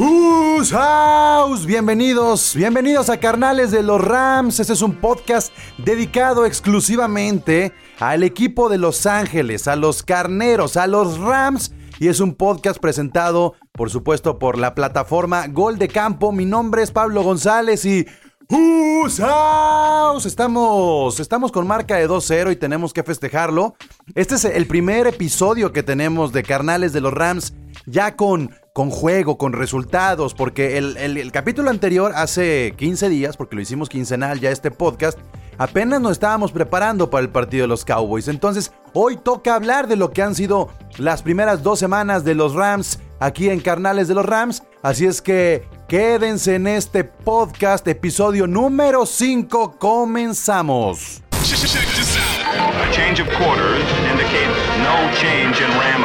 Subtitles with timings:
[0.00, 1.66] Who's House?
[1.66, 4.58] Bienvenidos, bienvenidos a Carnales de los Rams.
[4.58, 10.86] Este es un podcast dedicado exclusivamente al equipo de Los Ángeles, a los carneros, a
[10.86, 11.74] los Rams.
[11.98, 16.32] Y es un podcast presentado, por supuesto, por la plataforma Gol de Campo.
[16.32, 18.06] Mi nombre es Pablo González y
[18.50, 20.24] Who's House?
[20.24, 23.76] Estamos, estamos con marca de 2-0 y tenemos que festejarlo.
[24.14, 27.52] Este es el primer episodio que tenemos de Carnales de los Rams,
[27.84, 28.50] ya con,
[28.80, 34.40] con juego, con resultados, porque el, capítulo anterior, hace 15 días, porque lo hicimos quincenal
[34.40, 35.18] ya este podcast,
[35.58, 38.26] apenas nos estábamos preparando para el partido de los Cowboys.
[38.26, 42.54] Entonces, hoy toca hablar de lo que han sido las primeras dos semanas de los
[42.54, 44.62] Rams aquí en Carnales de los Rams.
[44.80, 49.76] Así es que quédense en este podcast, episodio número 5.
[49.78, 51.20] Comenzamos.
[51.36, 56.04] A change of quarters indicates no change in Ram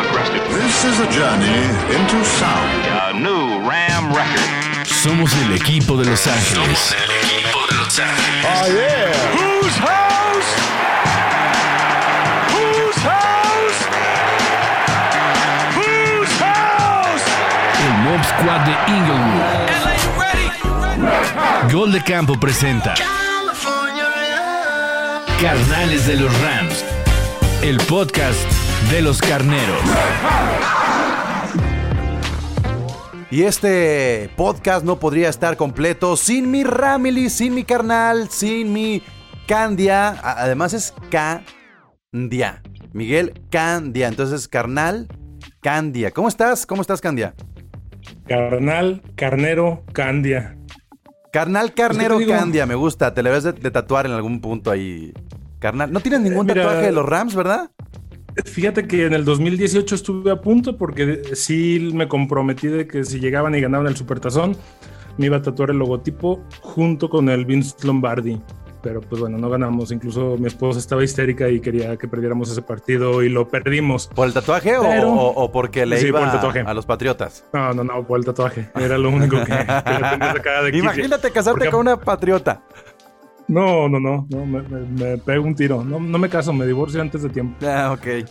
[0.85, 1.62] is a journey
[1.98, 2.85] into sound.
[3.07, 4.85] A new Ram record.
[4.85, 6.79] Somos el equipo de Los Ángeles.
[6.79, 8.55] Somos el equipo de Los Ángeles.
[9.35, 10.49] Whose house?
[12.54, 13.79] Whose house?
[15.76, 17.26] Whose house?
[17.85, 19.43] El Mob Squad de Inglewood.
[21.71, 22.93] Gol de Campo presenta
[25.41, 26.84] Carnales de los Rams.
[27.62, 29.81] El podcast de los carneros.
[33.32, 39.01] Y este podcast no podría estar completo sin mi Ramily, sin mi carnal, sin mi
[39.48, 40.09] Candia.
[40.23, 42.62] Además es Candia.
[42.93, 44.07] Miguel Candia.
[44.07, 45.07] Entonces, carnal,
[45.62, 46.12] Candia.
[46.12, 46.65] ¿Cómo estás?
[46.65, 47.34] ¿Cómo estás, Candia?
[48.27, 50.57] Carnal, carnero, candia.
[51.34, 52.17] Carnal Carnero.
[52.26, 53.13] Candia, me gusta.
[53.13, 55.12] Te le debes de, de tatuar en algún punto ahí.
[55.60, 55.91] Carnal.
[55.91, 57.71] No tienes ningún Eh, mira- tatuaje de los Rams, ¿verdad?
[58.44, 63.20] Fíjate que en el 2018 estuve a punto porque sí me comprometí de que si
[63.20, 64.58] llegaban y ganaban el Supertazón,
[65.18, 68.41] me iba a tatuar el logotipo junto con el Vince Lombardi.
[68.84, 69.91] Pero pues bueno, no ganamos.
[69.91, 74.07] Incluso mi esposa estaba histérica y quería que perdiéramos ese partido y lo perdimos.
[74.13, 76.59] ¿Por el tatuaje o- Pero- o, o porque le Sí, iba por el tatuaje.
[76.59, 77.45] a los Patriotas?
[77.51, 78.69] No, no, no, por el tatuaje.
[78.75, 80.69] Era lo único que, que le tenía sacada de.
[80.78, 82.62] Imagínate casarte Porque- con una patriota.
[83.47, 85.83] No, no, no, no me, me, me pego un tiro.
[85.83, 87.66] No, no me caso, me divorcio antes de tiempo.
[87.67, 88.28] Ah, ok.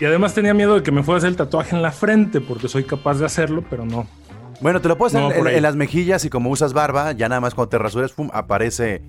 [0.00, 2.40] Y además tenía miedo de que me fuera a hacer el tatuaje en la frente,
[2.40, 4.06] porque soy capaz de hacerlo, pero no.
[4.60, 7.40] Bueno, te lo puedes No, hacer en, las mejillas y como usas barba, ya nada
[7.40, 9.02] más cuando te rasures, pum, aparece.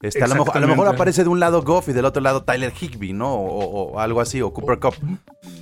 [0.00, 0.96] Este, a, lo mejor, a lo mejor Exactamente.
[0.96, 3.32] aparece de un lado Goff y del otro lado Tyler Higby, ¿no?
[3.34, 4.94] O, o- o algo así, o Cooper Cup.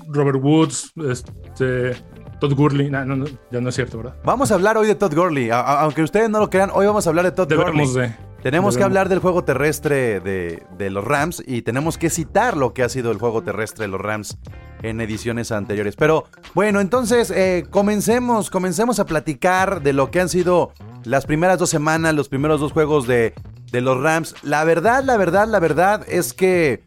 [0.08, 1.92] Robert Woods, este,
[2.40, 2.90] Todd Gurley.
[2.90, 4.14] No, no, no, ya no es cierto, ¿verdad?
[4.24, 5.50] Vamos a hablar hoy de Todd Gurley.
[5.50, 8.08] A- a- aunque ustedes no lo crean, hoy vamos a hablar de Todd Debemos Gurley.
[8.08, 8.29] de.
[8.42, 12.72] Tenemos que hablar del juego terrestre de, de los Rams y tenemos que citar lo
[12.72, 14.38] que ha sido el juego terrestre de los Rams
[14.82, 15.94] en ediciones anteriores.
[15.96, 16.24] Pero
[16.54, 20.72] bueno, entonces eh, comencemos, comencemos a platicar de lo que han sido
[21.04, 23.34] las primeras dos semanas, los primeros dos juegos de,
[23.72, 24.34] de los Rams.
[24.42, 26.82] La verdad, la verdad, la verdad es que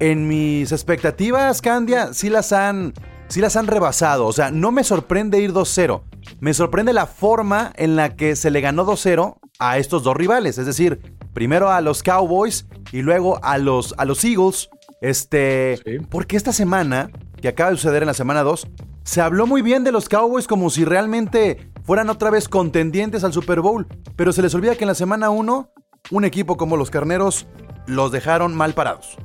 [0.00, 2.92] en mis expectativas, Candia, sí las han,
[3.28, 4.26] sí las han rebasado.
[4.26, 6.02] O sea, no me sorprende ir 2-0.
[6.40, 10.58] Me sorprende la forma en la que se le ganó 2-0 a estos dos rivales.
[10.58, 11.00] Es decir,
[11.32, 14.68] primero a los Cowboys y luego a los, a los Eagles.
[15.00, 15.98] Este, Sí.
[16.10, 17.10] porque esta semana,
[17.40, 18.66] que acaba de suceder en la semana 2,
[19.04, 23.32] se habló muy bien de los Cowboys como si realmente fueran otra vez contendientes al
[23.32, 23.86] Super Bowl.
[24.16, 25.70] Pero se les olvida que en la semana 1,
[26.10, 27.46] un equipo como los Carneros
[27.86, 29.16] los dejaron mal parados.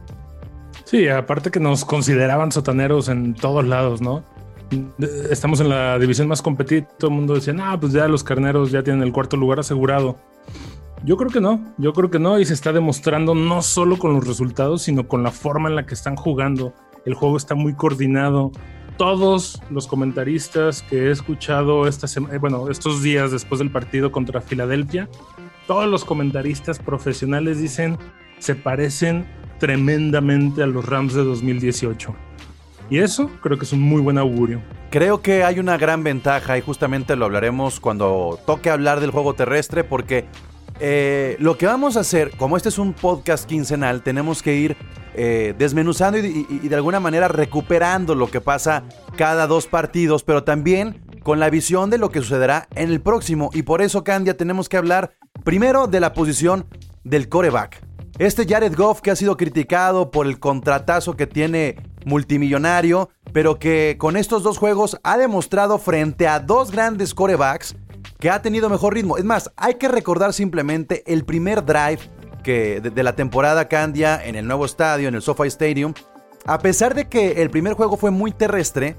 [0.85, 4.23] Sí, aparte que nos consideraban sotaneros en todos lados, ¿no?
[5.29, 6.87] Estamos en la división más competida.
[6.97, 10.17] Todo el mundo decía, ah, pues ya los carneros ya tienen el cuarto lugar asegurado.
[11.05, 14.13] Yo creo que no, yo creo que no, y se está demostrando no solo con
[14.13, 16.73] los resultados, sino con la forma en la que están jugando.
[17.05, 18.51] El juego está muy coordinado.
[18.97, 24.11] Todos los comentaristas que he escuchado esta sema- eh, bueno, estos días después del partido
[24.11, 25.09] contra Filadelfia,
[25.67, 27.97] todos los comentaristas profesionales dicen
[28.39, 29.25] se parecen
[29.59, 32.15] tremendamente a los Rams de 2018.
[32.93, 34.61] Y eso creo que es un muy buen augurio.
[34.91, 39.33] Creo que hay una gran ventaja y justamente lo hablaremos cuando toque hablar del juego
[39.33, 40.25] terrestre porque
[40.79, 44.77] eh, lo que vamos a hacer, como este es un podcast quincenal, tenemos que ir
[45.15, 48.83] eh, desmenuzando y, y- y de alguna manera recuperando lo que pasa
[49.17, 53.49] cada dos partidos, pero también con la visión de lo que sucederá en el próximo.
[53.55, 55.13] Y por eso, Candia, tenemos que hablar
[55.43, 56.67] primero de la posición
[57.03, 57.81] del coreback.
[58.19, 63.95] Este Jared Goff que ha sido criticado por el contratazo que tiene multimillonario, pero que
[63.99, 67.75] con estos dos juegos ha demostrado frente a dos grandes corebacks
[68.19, 69.17] que ha tenido mejor ritmo.
[69.17, 71.99] Es más, hay que recordar simplemente el primer drive
[72.43, 75.93] que de, la temporada Candia en el nuevo estadio, en el SoFi Stadium.
[76.45, 78.97] A pesar de que el primer juego fue muy terrestre,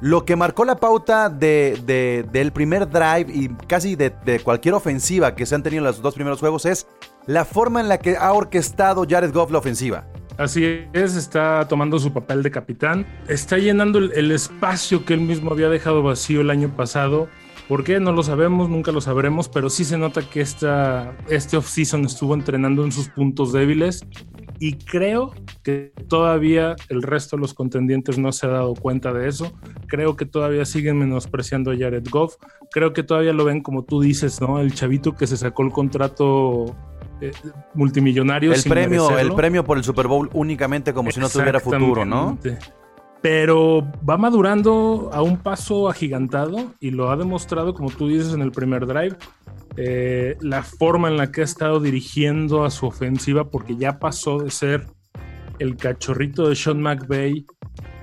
[0.00, 4.74] lo que marcó la pauta de, de- del primer drive y casi de, de cualquier
[4.74, 6.86] ofensiva que se han tenido en los dos primeros juegos es
[7.26, 10.04] la forma en la que ha orquestado Jared Goff la ofensiva.
[10.36, 15.52] Así es, está tomando su papel de capitán, está llenando el, espacio que él mismo
[15.52, 17.28] había dejado vacío el año pasado.
[17.68, 18.00] ¿Por qué?
[18.00, 22.34] No lo sabemos, nunca lo sabremos, pero sí se nota que esta, este offseason estuvo
[22.34, 24.04] entrenando en sus puntos débiles
[24.58, 25.32] y creo
[25.62, 29.52] que todavía el resto de los contendientes no se ha dado cuenta de eso.
[29.86, 32.36] Creo que todavía siguen menospreciando a Jared Goff.
[32.72, 34.58] Creo que todavía lo ven como tú dices, ¿no?
[34.58, 36.76] El chavito que se sacó el contrato
[37.28, 37.32] eh,
[37.74, 38.52] multimillonario.
[38.52, 42.38] El premio, el premio por el Super Bowl únicamente como si no tuviera futuro, ¿no?
[43.22, 48.42] Pero va madurando a un paso agigantado y lo ha demostrado, como tú dices, en
[48.42, 49.16] el primer drive.
[49.76, 54.38] Eh, la forma en la que ha estado dirigiendo a su ofensiva, porque ya pasó
[54.38, 54.86] de ser
[55.58, 57.46] el cachorrito de Sean McVay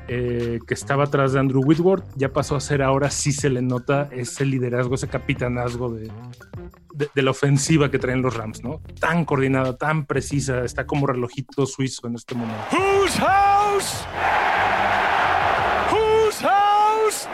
[0.08, 3.62] eh, que estaba atrás de Andrew Whitworth, ya pasó a ser ahora sí se le
[3.62, 6.12] nota ese liderazgo, ese capitanazgo de,
[7.02, 8.82] de, de la ofensiva que traen los Rams, ¿no?
[9.00, 12.64] Tan coordinada, tan precisa, está como relojito suizo en este momento.
[12.72, 14.06] Whose house?
[15.92, 17.28] Whose house?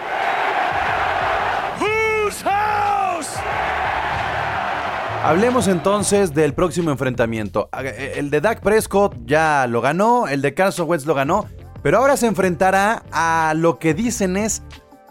[1.80, 3.30] Whose house?
[5.24, 7.70] Hablemos entonces del próximo enfrentamiento.
[7.74, 11.46] El de Dak Prescott ya lo ganó, el de Carson Wentz lo ganó,
[11.84, 14.63] pero ahora se enfrentará a lo que dicen es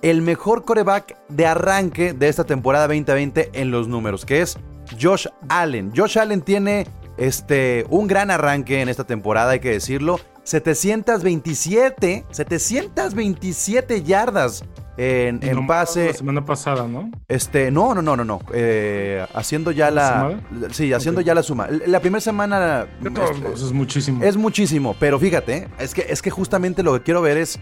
[0.02, 4.58] el mejor coreback de arranque de esta temporada 2020 en los números, que es
[5.00, 5.92] Josh Allen.
[5.94, 10.20] Josh Allen tiene este, un gran arranque en esta temporada, hay que decirlo.
[10.44, 14.64] 727, 727 yardas
[14.96, 16.06] en, en pase.
[16.06, 17.10] La semana pasada, ¿no?
[17.28, 18.40] Este, no, no, no, no, no.
[18.52, 20.40] Eh, haciendo ya la.
[20.70, 21.68] Sí, haciendo ya la suma.
[21.86, 22.86] La primera semana.
[23.04, 24.24] Este, es muchísimo.
[24.24, 27.58] es muchísimo, pero fíjate, es que, es que justamente lo que quiero ver es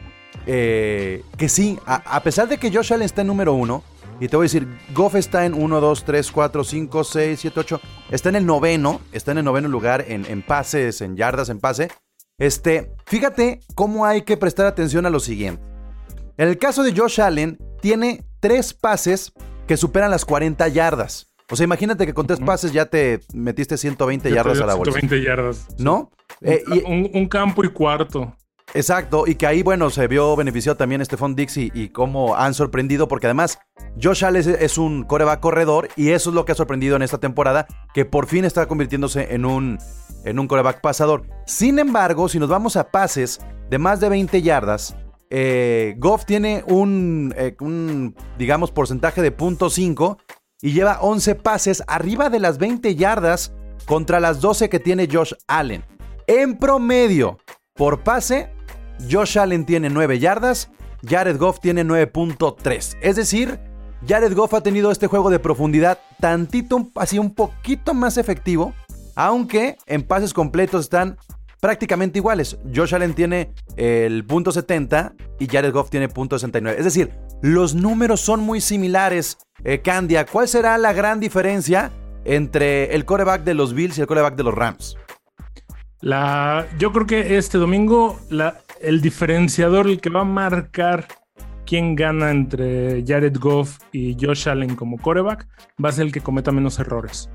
[0.46, 3.82] eh, que sí, a, a pesar de que Josh Allen está en número uno,
[4.20, 7.60] y te voy a decir, Goff está en 1, 2, 3, 4, 5, 6, 7,
[7.60, 7.80] 8,
[8.10, 11.58] está en el noveno, está en el noveno lugar en, en pases, en yardas, en
[11.58, 11.88] pase.
[12.38, 15.62] Este, fíjate cómo hay que prestar atención a lo siguiente.
[16.36, 19.32] En el caso de Josh Allen, tiene tres pases
[19.66, 21.26] que superan las 40 yardas.
[21.50, 24.74] O sea, imagínate que con tres pases ya te metiste 120 Ya yardas a la
[24.74, 24.98] bolsa.
[24.98, 25.66] 120 yardas.
[25.78, 26.10] ¿No?
[26.40, 28.34] Eh, y- un, un campo y cuarto.
[28.74, 32.54] Exacto, y que ahí, bueno, se vio beneficiado también Stephon Dix y, y cómo han
[32.54, 33.58] sorprendido, porque además
[34.02, 37.18] Josh Allen es, un coreback corredor y eso es lo que ha sorprendido en esta
[37.18, 39.78] temporada, que por fin está convirtiéndose en un,
[40.24, 41.22] en un coreback pasador.
[41.46, 43.40] Sin embargo, si nos vamos a pases
[43.70, 44.96] de más de 20 yardas,
[45.30, 50.18] eh, Goff tiene un, eh, un, digamos, porcentaje de .5
[50.60, 53.52] y lleva 11 pases arriba de las 20 yardas
[53.86, 55.84] contra las 12 que tiene Josh Allen.
[56.26, 57.38] En promedio,
[57.74, 58.53] por pase,
[59.10, 60.70] Josh Allen tiene 9 yardas,
[61.06, 62.96] Jared Goff tiene 9.3.
[63.00, 63.60] Es decir,
[64.06, 68.74] Jared Goff ha tenido este juego de profundidad tantito, así un poquito más efectivo,
[69.14, 71.16] aunque en pases completos están
[71.60, 72.58] prácticamente iguales.
[72.74, 76.74] Josh Allen tiene el punto .70 y Jared Goff tiene punto .69.
[76.76, 79.38] Es decir, los números son muy similares.
[79.64, 81.90] Eh, Candia, ¿cuál será la gran diferencia
[82.24, 84.96] entre el coreback de los Bills y el coreback de los Rams?
[86.78, 91.06] Yo creo que este domingo la, el diferenciador, el que va a marcar
[91.66, 95.46] quién gana entre Jared Goff y Josh Allen como coreback,
[95.82, 97.30] va a ser el que cometa menos errores.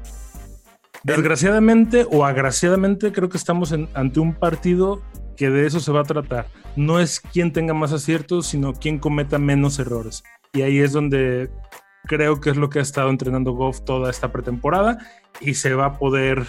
[1.03, 5.01] Desgraciadamente o agraciadamente, creo que estamos en- ante un partido
[5.37, 6.47] que de eso se va a tratar.
[6.75, 10.23] No es quién tenga más aciertos, sino quién cometa menos errores.
[10.53, 11.49] Y ahí es donde
[12.05, 14.97] creo que es lo que ha estado entrenando Goff toda esta pretemporada
[15.39, 16.47] y se va a poder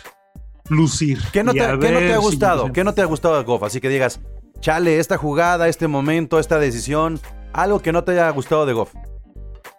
[0.69, 1.19] lucir.
[1.33, 2.73] ¿Qué no te, a qué no te ver ha si- gustado?
[2.73, 3.63] ¿Qué no te ha gustado de Goff?
[3.63, 4.21] Así que digas,
[4.61, 7.19] chale, esta jugada, este momento, esta decisión,
[7.53, 8.95] algo que no te haya gustado de Goff.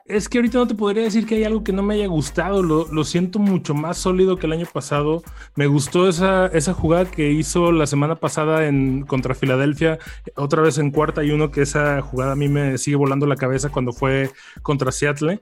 [0.05, 2.61] Es que ahorita no te podría decir que hay algo que no me haya gustado.
[2.61, 5.23] Lo, lo siento mucho más sólido que el año pasado.
[5.55, 9.99] Me gustó esa, esa jugada que hizo la semana pasada en, contra Filadelfia,
[10.35, 13.37] otra vez en cuarta y uno, que esa jugada a mí me sigue volando la
[13.37, 14.29] cabeza cuando fue
[14.61, 15.39] contra Seattle,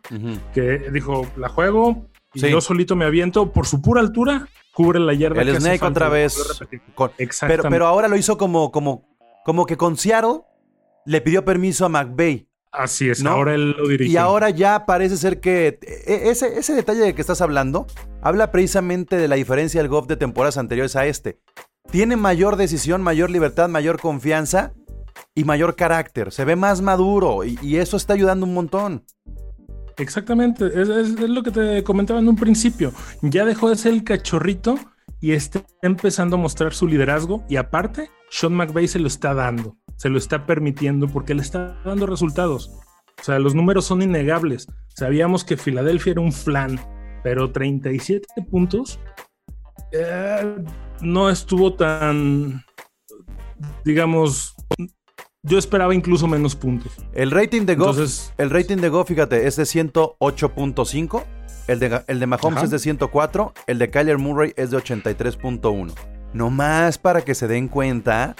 [0.54, 2.06] que dijo, la juego
[2.36, 2.50] y Sí.
[2.52, 5.42] yo solito me aviento por su pura altura, cubre la yarda.
[5.42, 5.92] El que hace Snake falta.
[6.06, 6.62] otra vez.
[6.94, 7.10] con-
[7.48, 9.09] pero, pero ahora lo hizo como, como,
[9.50, 10.42] como que con Seattle
[11.08, 12.48] le pidió permiso a McVay.
[12.72, 13.32] Así es, ¿no?
[13.32, 14.12] ahora él lo dirige.
[14.12, 17.88] Y ahora ya parece ser que e- ese, ese detalle de que estás hablando
[18.22, 21.40] habla precisamente de la diferencia del Goff de temporadas anteriores a este.
[21.90, 24.74] Tiene mayor decisión, mayor libertad, mayor confianza
[25.34, 26.32] y mayor carácter.
[26.32, 29.04] Se ve más maduro y, y eso está ayudando un montón.
[29.98, 32.94] Exactamente, es, es- es lo que te comentaba en un principio.
[33.24, 34.78] Ya dejó de ser el cachorrito
[35.22, 39.78] y está empezando a mostrar su liderazgo y aparte, Sean McVay se lo está dando.
[39.98, 42.70] se lo está permitiendo porque le está dando resultados.
[43.20, 44.68] O sea, los números son innegables.
[44.88, 46.80] Sabíamos que Filadelfia era un flan,
[47.22, 48.98] pero 37 puntos
[49.92, 50.56] eh,
[51.02, 52.64] no estuvo tan,
[53.84, 54.56] digamos,
[55.44, 56.94] yo esperaba incluso menos puntos.
[57.14, 61.26] El rating de Goff, Entonces- el rating de Goff, fíjate, es de 108.5.
[61.70, 62.66] El de, el de Mahomes Ajá.
[62.66, 63.54] es de 104.
[63.68, 65.94] El de Kyler Murray es de 83.1.
[66.34, 68.36] No más para que se den cuenta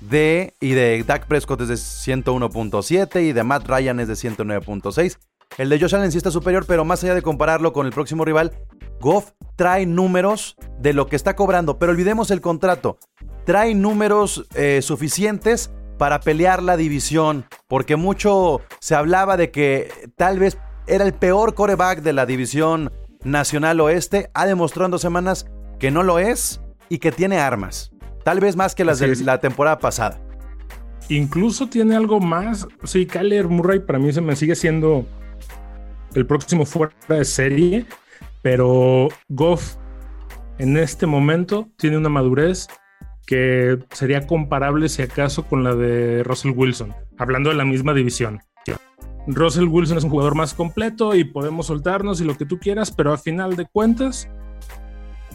[0.00, 0.54] de.
[0.58, 3.22] Y de Dak Prescott es de 101.7.
[3.22, 5.16] Y de Matt Ryan es de 109.6.
[5.58, 8.24] El de Josh Allen sí está superior, pero más allá de compararlo con el próximo
[8.24, 8.52] rival,
[9.00, 11.78] Goff trae números de lo que está cobrando.
[11.78, 12.98] Pero olvidemos el contrato.
[13.44, 17.46] Trae números eh, suficientes para pelear la división.
[17.68, 22.92] Porque mucho se hablaba de que tal vez era el peor coreback de la división
[23.24, 24.30] nacional oeste.
[24.34, 25.46] Ha demostrado en dos semanas
[25.78, 27.92] que no lo es y que tiene armas.
[28.24, 29.20] Tal vez más que las Así de es.
[29.22, 30.20] la temporada pasada.
[31.08, 32.66] Incluso tiene algo más.
[32.84, 35.04] Sí, Kyler Murray para mí se me sigue siendo
[36.14, 37.86] el próximo fuera de serie,
[38.42, 39.76] pero Goff
[40.58, 42.68] en este momento tiene una madurez
[43.26, 48.40] que sería comparable si acaso con la de Russell Wilson, hablando de la misma división.
[49.26, 52.90] Russell Wilson es un jugador más completo y podemos soltarnos y lo que tú quieras,
[52.90, 54.28] pero a final de cuentas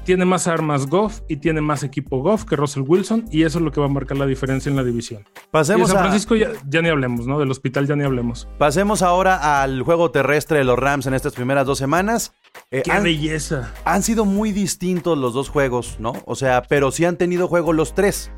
[0.04, 3.64] tiene más armas Goff y tiene más equipo Goff que Russell Wilson y eso es
[3.66, 5.26] lo que va a marcar la diferencia en la división.
[5.36, 7.40] Y Pasemos San a, Francisco ya, ya ni hablemos, ¿no?
[7.40, 8.48] Del hospital ya ni hablemos.
[8.58, 12.34] pasemos ahora al juego terrestre de los Rams en estas primeras dos semanas.
[12.72, 13.74] Eh, ¡Qué han, belleza!
[13.84, 16.14] han sido muy distintos los dos juegos, ¿no?
[16.26, 18.32] O sea, pero sí han tenido juego los tres.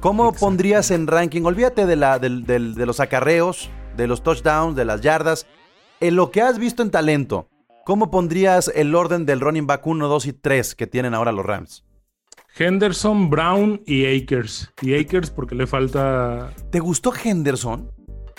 [0.00, 0.44] ¿Cómo Exacto.
[0.44, 1.42] pondrías en ranking?
[1.44, 5.46] Olvídate de, la, de los acarreos, de los touchdowns, de las yardas.
[6.00, 7.48] En lo que has visto en talento,
[7.84, 11.44] ¿cómo pondrías el orden del running back 1, 2 y 3 que tienen ahora los
[11.44, 11.84] Rams?
[12.56, 14.72] Henderson, Brown y Akers.
[14.80, 16.52] Y Akers porque le falta...
[16.70, 17.90] ¿Te gustó Henderson?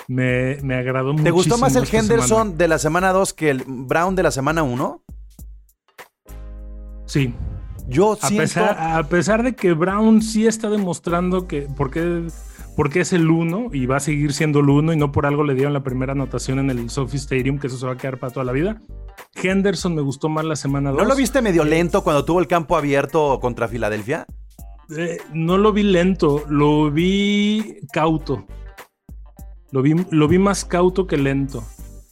[0.07, 1.23] Me, me agradó mucho.
[1.23, 4.63] ¿Te gustó más el Henderson de la semana 2 que el Brown de la semana
[4.63, 5.03] 1?
[7.05, 7.33] Sí.
[7.87, 8.43] Yo A siento...
[8.43, 11.67] pesar, a pesar de que Brown sí está demostrando que...
[11.75, 12.27] Porque,
[12.75, 15.43] porque es el uno y va a seguir siendo el uno y no por algo
[15.43, 18.19] le dieron la primera anotación en el Sophie Stadium, que eso se va a quedar
[18.19, 18.81] para toda la vida.
[19.41, 20.99] Henderson me gustó más la semana 2.
[20.99, 24.25] ¿No lo viste medio lento cuando tuvo el campo abierto contra Filadelfia?
[24.95, 28.45] Eh, no lo vi lento, lo vi cauto.
[29.71, 31.63] Lo vi, lo vi más cauto que lento.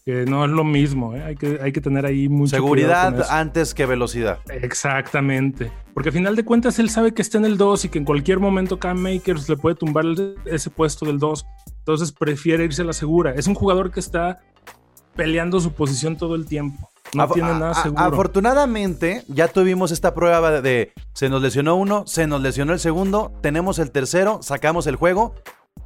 [0.05, 1.23] Que no es lo mismo, ¿eh?
[1.23, 4.39] hay, que, hay que tener ahí cuidado Seguridad antes que velocidad.
[4.49, 5.71] Exactamente.
[5.93, 8.05] Porque al final de cuentas él sabe que está en el 2 y que en
[8.05, 10.05] cualquier momento Cam Makers le puede tumbar
[10.45, 11.45] ese puesto del 2.
[11.79, 13.31] Entonces prefiere irse a la segura.
[13.33, 14.41] Es un jugador que está
[15.15, 16.89] peleando su posición todo el tiempo.
[17.13, 18.03] No Af- tiene nada seguro.
[18.03, 22.79] Afortunadamente, ya tuvimos esta prueba de, de se nos lesionó uno, se nos lesionó el
[22.79, 25.35] segundo, tenemos el tercero, sacamos el juego.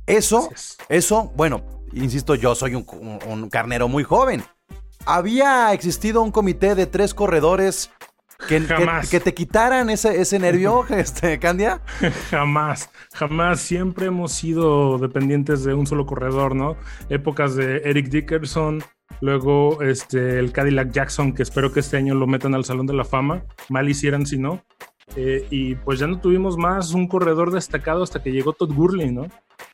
[0.07, 0.49] Eso,
[0.89, 1.61] eso, bueno,
[1.93, 4.43] insisto, yo soy un, un- un carnero muy joven.
[5.05, 7.91] Había existido un comité de tres corredores
[8.47, 8.61] que,
[9.09, 11.81] que te quitaran ese, ese nervio, este, Candia.
[12.29, 13.59] Jamás, jamás.
[13.61, 16.75] Siempre hemos sido dependientes de un solo corredor, ¿no?
[17.09, 18.83] Épocas de Eric Dickerson,
[19.21, 22.93] luego este, el Cadillac Jackson, que espero que este año lo metan al Salón de
[22.93, 23.43] la Fama.
[23.69, 24.61] Mal hicieran si no.
[25.15, 29.09] Eh, y pues ya no tuvimos más un corredor destacado hasta que llegó Todd Gurley,
[29.09, 29.27] ¿no?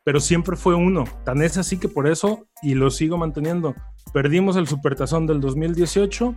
[0.03, 1.05] Pero siempre fue uno.
[1.23, 3.75] Tan es así que por eso, y lo sigo manteniendo,
[4.13, 6.35] perdimos el Supertazón del 2018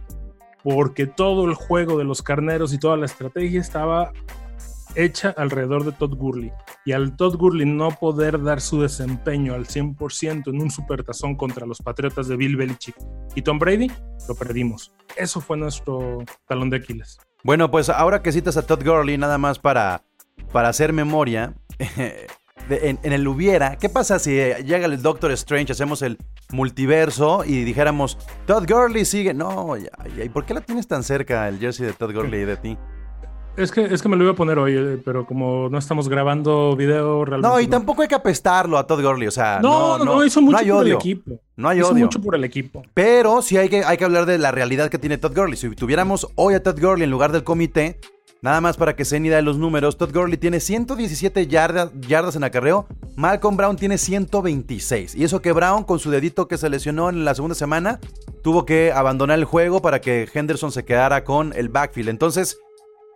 [0.62, 4.12] porque todo el juego de los carneros y toda la estrategia estaba
[4.96, 6.52] hecha alrededor de Todd Gurley.
[6.84, 11.66] Y al Todd Gurley no poder dar su desempeño al 100% en un supertazón contra
[11.66, 12.96] los Patriotas de Bill Belichick
[13.34, 13.90] y Tom Brady,
[14.26, 14.92] lo perdimos.
[15.16, 17.18] Eso fue nuestro talón de Aquiles.
[17.44, 20.02] Bueno, pues ahora que citas a Todd Gurley, nada más para,
[20.52, 21.54] para hacer memoria,
[22.68, 26.18] de- en, en el hubiera, ¿qué pasa si eh, llega el Doctor Strange, hacemos el
[26.52, 29.34] multiverso y dijéramos, Todd Gurley sigue?
[29.34, 32.44] No, ya, ya, ¿y por qué la tienes tan cerca el jersey de Todd Gurley
[32.44, 32.76] de ti?
[33.56, 36.10] Es que, es que me lo iba a poner hoy, eh, pero como no estamos
[36.10, 37.48] grabando video realmente.
[37.54, 40.42] No, y tampoco hay que apestarlo a Todd Gurley, o sea, No, no, no, hizo
[40.42, 41.40] mucho por el equipo.
[41.56, 42.04] No hay hizo odio.
[42.04, 42.82] mucho por el equipo.
[42.92, 45.56] Pero sí hay que, hay que hablar de la realidad que tiene Todd Gurley.
[45.56, 47.98] Si tuviéramos hoy a Todd Gurley en lugar del comité,
[48.46, 51.90] nada más para que se den idea de los números, Todd Gurley tiene 117 yardas,
[52.08, 52.86] yardas en acarreo,
[53.16, 55.14] Malcolm Brown tiene 126.
[55.16, 57.98] Y eso que Brown, con su dedito que se lesionó en la segunda semana,
[58.42, 62.08] tuvo que abandonar el juego para que Henderson se quedara con el backfield.
[62.08, 62.56] Entonces,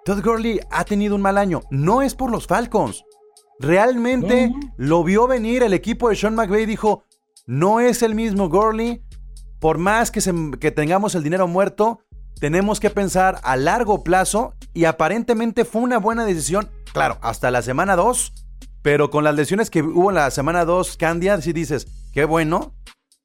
[0.05, 1.61] Todd Gurley ha tenido un mal año.
[1.71, 3.05] No es por los Falcons.
[3.61, 4.73] Realmente No, no.
[4.79, 7.05] lo vio venir el equipo de Sean McVay dijo,
[7.47, 9.03] no es el mismo Gurley.
[9.61, 12.01] Por más que, se- que tengamos el dinero muerto,
[12.41, 16.69] tenemos que pensar a largo plazo y aparentemente fue una buena decisión.
[16.93, 18.33] Claro, hasta la semana 2
[18.83, 22.75] pero con las lesiones que hubo en la semana 2, Candia, sí dices, qué bueno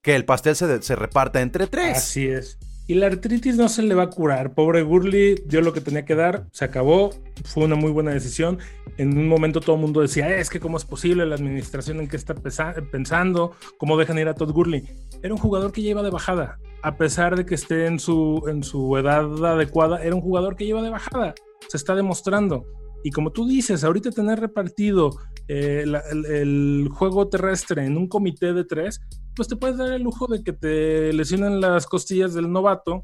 [0.01, 1.97] que el pastel se, se reparta entre tres.
[1.97, 2.59] Así es.
[2.87, 4.53] Y la artritis no se le va a curar.
[4.53, 7.09] Pobre Gurley dio lo que tenía que dar, se acabó,
[7.43, 8.59] fue una muy buena decisión.
[8.97, 11.99] En un momento todo el mundo decía, "Eh, es que cómo es posible la administración
[11.99, 14.83] en qué está pensando, cómo dejan ir a Todd Gurley.
[15.23, 18.61] Era un jugador que lleva de bajada, a pesar de que esté en su, en
[18.63, 21.33] su edad adecuada, era un jugador que lleva de bajada,
[21.67, 22.65] se está demostrando.
[23.03, 25.09] Y como tú dices, ahorita tener repartido
[25.47, 29.01] eh, la- el, el juego terrestre en un comité de tres,
[29.35, 33.03] pues te puedes dar el lujo de que te lesionen las costillas del novato,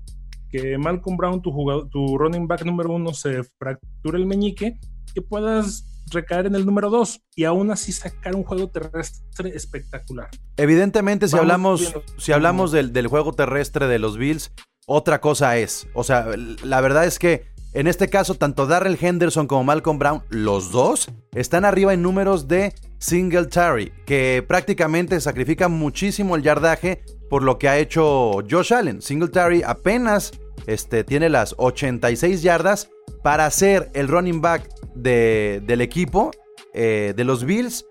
[0.49, 4.77] que Malcolm Brown, tu, jugador, tu running back número uno, se fracture el meñique,
[5.13, 10.29] que puedas recaer en el número dos y aún así sacar un juego terrestre espectacular.
[10.57, 12.03] Evidentemente, si Vamos hablamos, viendo.
[12.17, 14.51] si hablamos del, del juego terrestre de los Bills,
[14.87, 15.87] otra cosa es.
[15.93, 16.27] O sea,
[16.63, 21.09] la verdad es que en este caso, tanto Darrell Henderson como Malcolm Brown, los dos,
[21.33, 27.69] están arriba en números de Singletary, que prácticamente sacrifica muchísimo el yardaje por lo que
[27.69, 29.01] ha hecho Josh Allen.
[29.01, 30.31] Singletary apenas
[30.67, 32.89] este, tiene las 86 yardas
[33.23, 36.31] para ser el running back de- del equipo
[36.73, 37.85] eh, de los Bills,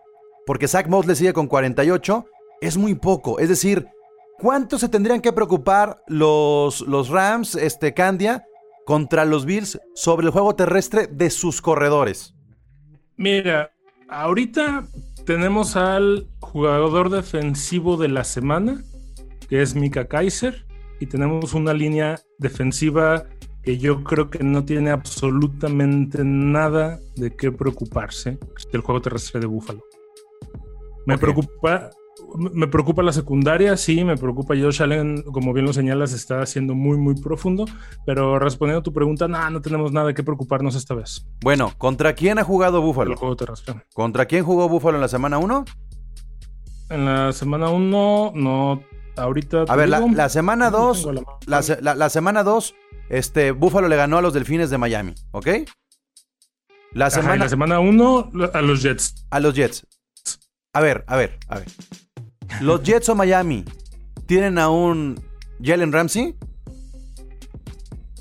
[0.47, 2.27] porque Zach Moss le sigue con 48,
[2.61, 3.39] es muy poco.
[3.39, 3.87] Es decir,
[4.39, 8.45] ¿cuánto se tendrían que preocupar los, los Rams, este Candia,
[8.91, 12.35] contra los Bills sobre el juego terrestre de sus corredores?
[13.17, 13.71] Mira,
[14.09, 14.85] ahorita
[15.25, 18.83] tenemos al jugador defensivo de la semana,
[19.49, 20.67] que es Mika Kaiser,
[20.99, 23.27] y tenemos una línea defensiva
[23.63, 28.39] que yo creo que no tiene absolutamente nada de qué preocuparse
[28.73, 29.85] del juego terrestre de Buffalo.
[31.07, 31.91] Me preocupa.
[32.37, 36.75] Me preocupa la secundaria, sí, me preocupa Josh Allen, como bien lo señalas, está siendo
[36.75, 37.67] muy, muy profundo,
[38.07, 41.27] pero respondiendo a tu pregunta, no, no tenemos nada de qué preocuparnos esta vez.
[41.43, 43.17] Bueno, ¿contra quién ha jugado El Buffalo?
[43.17, 43.75] juego terrestre.
[43.95, 45.65] ¿Contra quién jugó Buffalo en la semana 1?
[46.91, 48.83] En la semana 1, no.
[49.17, 49.65] Ahorita.
[49.69, 52.75] A ver, la, semana no 2, tengo la semana 2,
[53.11, 55.49] este, Buffalo le ganó a los Delfines de Miami, ¿ok?
[56.93, 59.27] La semana 1 a los Jets.
[59.31, 59.87] a los Jets.
[60.73, 61.69] A ver, a ver, a ver.
[62.61, 63.65] ¿Los Jets o Miami
[64.27, 65.21] tienen a un
[65.63, 66.37] Jalen Ramsey?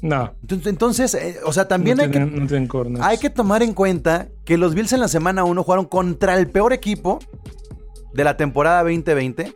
[0.01, 0.33] No.
[0.47, 4.29] Entonces, eh, o sea, también no hay, tienen, que, no hay que tomar en cuenta
[4.45, 7.19] que los Bills en la semana 1 jugaron contra el peor equipo
[8.13, 9.53] de la temporada 2020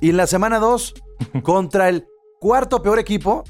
[0.00, 0.94] y en la semana 2
[1.42, 2.06] contra el
[2.40, 3.42] cuarto peor equipo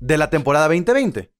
[0.00, 1.30] de la temporada 2020.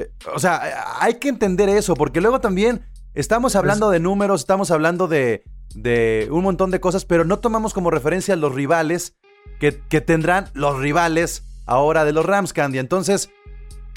[0.00, 4.70] Eh, O sea, hay que entender eso, porque luego también estamos hablando de números, estamos
[4.70, 9.16] hablando de, de un montón de cosas, pero no tomamos como referencia a los rivales
[9.60, 12.78] que, que tendrán los rivales ahora de los Rams, Candy.
[12.78, 13.30] Entonces,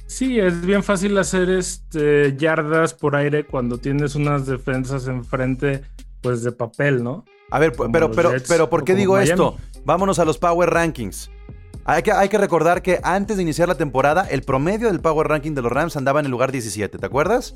[0.07, 5.81] Sí, es bien fácil hacer este yardas por aire cuando tienes unas defensas enfrente,
[6.21, 7.25] pues de papel, ¿no?
[7.51, 9.31] a ver, Como pero, pero, Jets pero, ¿por qué digo Miami.
[9.31, 9.57] esto?
[9.83, 11.29] Vámonos a los Power Rankings.
[11.83, 15.27] Hay que, hay que recordar que antes de iniciar la temporada, el promedio del Power
[15.27, 17.55] Ranking de los Rams andaba en el lugar 17, ¿te acuerdas?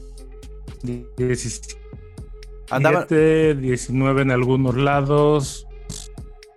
[0.84, 1.76] 17,
[2.70, 5.68] Andaba, 19 en algunos lados.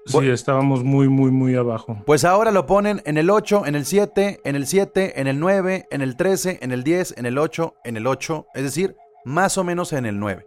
[0.07, 2.03] Sí, estábamos muy, muy, muy abajo.
[2.05, 5.41] Pues ahora lo ponen en el 8, en el 7, en el 7, en el
[5.41, 8.97] 9, en el 13, en el 10, en el 8, en el 8, es decir,
[9.25, 10.45] más o menos en el 9.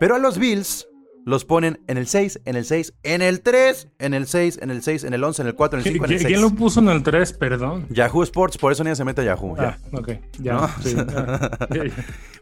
[0.00, 0.88] Pero a los Bills
[1.26, 4.70] los ponen en el 6, en el 6, en el 3, en el 6, en
[4.70, 6.26] el 6, en el 11, en el 4, en el 5, en el ¿Qui- 6.
[6.28, 7.32] ¿Quién lo puso en el 3?
[7.34, 7.86] Perdón.
[7.90, 9.54] Yahoo Sports, por eso nadie se mete a Yahoo.
[9.56, 9.78] ya.
[9.92, 10.08] Ah, ok.
[10.38, 10.52] Ya.
[10.54, 10.68] ¿No?
[10.82, 11.92] sí, ah, ya, ya.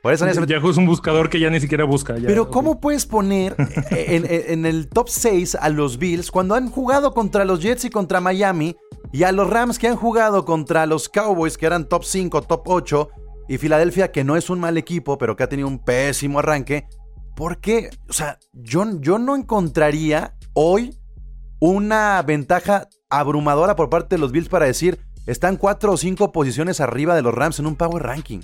[0.02, 2.16] Por eso nadie se mete Yahoo es un buscador que ya ni siquiera busca.
[2.16, 2.52] ya, Pero ok.
[2.52, 3.56] ¿cómo puedes poner
[3.90, 7.86] en, en- en el top 6 a los Bills cuando han jugado contra los Jets
[7.86, 8.76] y contra Miami
[9.12, 12.62] y a los Rams que han jugado contra los Cowboys que eran top 5, top
[12.66, 13.08] 8
[13.48, 16.86] y Filadelfia que no es un mal equipo pero que ha tenido un pésimo arranque?
[17.37, 17.90] ¿Por qué?
[18.09, 20.96] O sea, yo, yo no encontraría hoy
[21.61, 26.81] una ventaja abrumadora por parte de los Bills para decir están 4 o 5 posiciones
[26.81, 28.40] arriba de los Rams en un Power Ranking.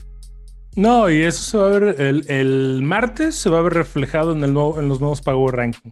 [0.76, 4.33] No, y eso se va a ver el, el martes, se va a ver reflejado
[4.33, 5.90] en, el nuevo, en los nuevos Power Ranking.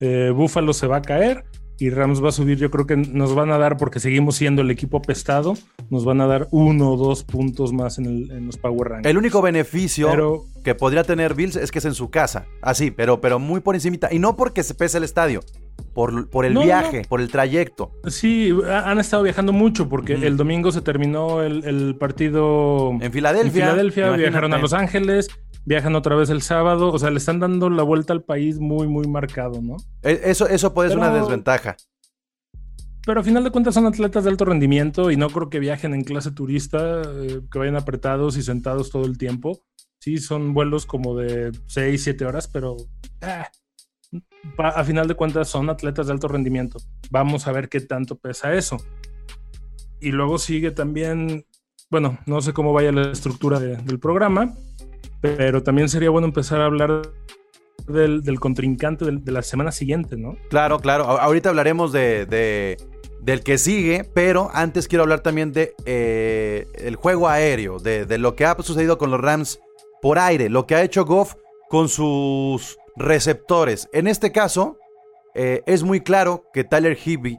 [0.00, 1.44] Eh, Buffalo se va a caer
[1.78, 2.58] y Rams va a subir.
[2.58, 5.54] Yo creo que nos van a dar, porque seguimos siendo el equipo apestado,
[5.90, 9.10] nos van a dar uno o dos puntos más en, el- en los Power Rankings.
[9.10, 12.46] El único beneficio Pero- que podría tener Bills es que es en su casa.
[12.62, 14.12] Así, pero, pero muy por encimita.
[14.12, 15.40] Y no porque se pese el estadio.
[15.94, 17.08] Por, por el No, viaje, no.
[17.08, 17.92] por el trayecto.
[18.08, 23.12] Sí, ha- han estado viajando mucho porque el domingo se terminó el, el partido En
[23.12, 23.46] Filadelfia.
[23.46, 25.28] En Filadelfia viajaron a Los Ángeles,
[25.68, 26.90] viajan otra vez el sábado.
[26.90, 29.76] O sea, le están dando la vuelta al país muy, muy marcado, ¿no?
[30.02, 31.76] E- Eso, eso puede ser una desventaja.
[33.06, 35.94] Pero a final de cuentas son atletas de alto rendimiento y no creo que viajen
[35.94, 39.60] en clase turista, eh, que vayan apretados y sentados todo el tiempo.
[40.00, 42.76] Sí, son vuelos como de 6, 7 horas, pero
[43.22, 43.48] ah,
[44.58, 46.78] a final de cuentas son atletas de alto rendimiento.
[47.10, 48.76] Vamos a ver qué tanto pesa eso.
[50.00, 51.44] Y luego sigue también,
[51.90, 54.54] bueno, no sé cómo vaya la estructura de- del programa,
[55.20, 57.02] pero también sería bueno empezar a hablar
[57.86, 60.36] del, del contrincante de la semana siguiente, ¿no?
[60.50, 61.04] Claro, claro.
[61.04, 62.76] Ahorita hablaremos de, de-
[63.20, 68.18] del que sigue, pero antes quiero hablar también de eh, el juego aéreo, de, de
[68.18, 69.58] lo que ha sucedido con los Rams
[70.00, 71.34] por aire, lo que ha hecho Goff
[71.68, 73.88] con sus receptores.
[73.92, 74.78] En este caso,
[75.34, 77.38] eh, es muy claro que Tyler Higby,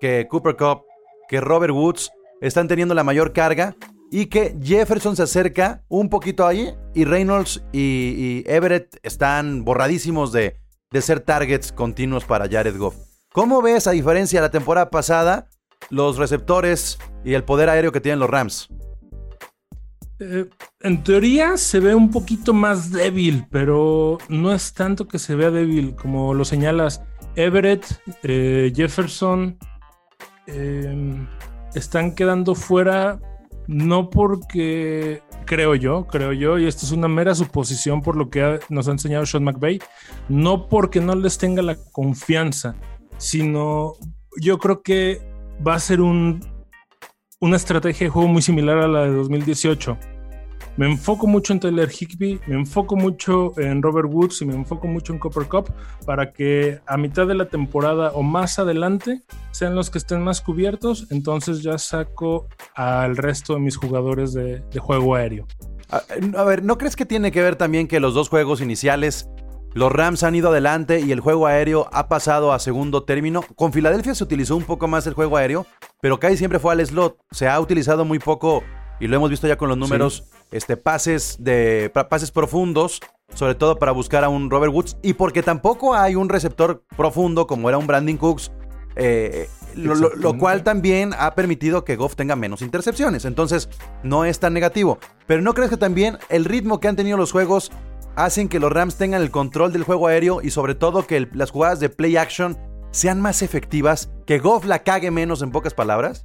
[0.00, 0.82] que Cooper Cup,
[1.28, 2.10] que Robert Woods
[2.40, 3.74] están teniendo la mayor carga
[4.16, 10.56] y que Jefferson se acerca un poquito ahí y Reynolds y, Everett están borradísimos de,
[10.92, 12.94] de ser targets continuos para Jared Goff.
[13.32, 15.48] ¿Cómo ves, a diferencia de la temporada pasada,
[15.90, 18.68] los receptores y el poder aéreo que tienen los Rams?
[20.20, 20.48] Eh,
[20.78, 25.50] en teoría se ve un poquito más débil, pero no es tanto que se vea
[25.50, 27.02] débil como lo señalas.
[27.34, 27.84] Everett,
[28.22, 29.58] eh, Jefferson
[30.46, 31.26] eh,
[31.74, 33.18] están quedando fuera
[33.66, 38.60] no porque creo yo, creo yo, y esto es una mera suposición por lo que
[38.68, 39.80] nos ha enseñado Sean McVay,
[40.28, 42.76] no porque no les tenga la confianza,
[43.16, 43.94] sino
[44.40, 45.20] yo creo que
[45.66, 46.40] va a ser un,
[47.40, 49.98] una estrategia de juego muy similar a la de 2018.
[50.76, 54.88] Me enfoco mucho en Tyler Higby, me enfoco mucho en Robert Woods y me enfoco
[54.88, 55.72] mucho en Copper Cup
[56.04, 60.40] para que a mitad de la temporada o más adelante sean los que estén más
[60.40, 61.06] cubiertos.
[61.12, 65.46] Entonces ya saco al resto de mis jugadores de, de juego aéreo.
[65.90, 66.02] A,
[66.36, 69.28] a ver, ¿no crees que tiene que ver también que los dos juegos iniciales,
[69.74, 73.44] los Rams han ido adelante y el juego aéreo ha pasado a segundo término?
[73.54, 75.66] Con Filadelfia se utilizó un poco más el juego aéreo,
[76.00, 77.16] pero casi siempre fue al slot.
[77.30, 78.64] Se ha utilizado muy poco,
[78.98, 83.00] y lo hemos visto ya con los números, este, pases, de, pa- pases profundos,
[83.34, 87.46] sobre todo para buscar a un Robert Woods, y porque tampoco hay un receptor profundo
[87.46, 88.52] como era un Brandon Cooks.
[88.96, 93.24] eh, lo, lo- lo cual también ha permitido que Goff tenga menos intercepciones.
[93.24, 93.68] Entonces,
[94.04, 94.98] no es tan negativo.
[95.26, 97.72] Pero ¿no crees que también el ritmo que han tenido los juegos
[98.14, 101.28] hacen que los Rams tengan el control del juego aéreo y sobre todo que el-
[101.32, 102.56] las jugadas de play action
[102.92, 104.10] sean más efectivas?
[104.26, 106.24] ¿Que Goff la cague menos en pocas palabras?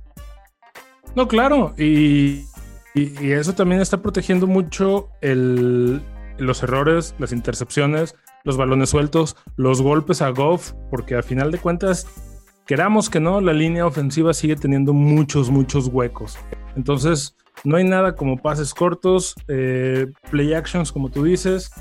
[1.15, 2.45] No, claro, y,
[2.93, 10.21] y- eso también está protegiendo mucho los errores, las intercepciones, los balones sueltos, los golpes
[10.21, 12.07] a Goff, porque a final de cuentas,
[12.65, 16.37] queramos que no, la línea ofensiva sigue teniendo muchos, muchos huecos.
[16.75, 21.71] Entonces, no hay nada como pases cortos, eh, play actions, como tú dices,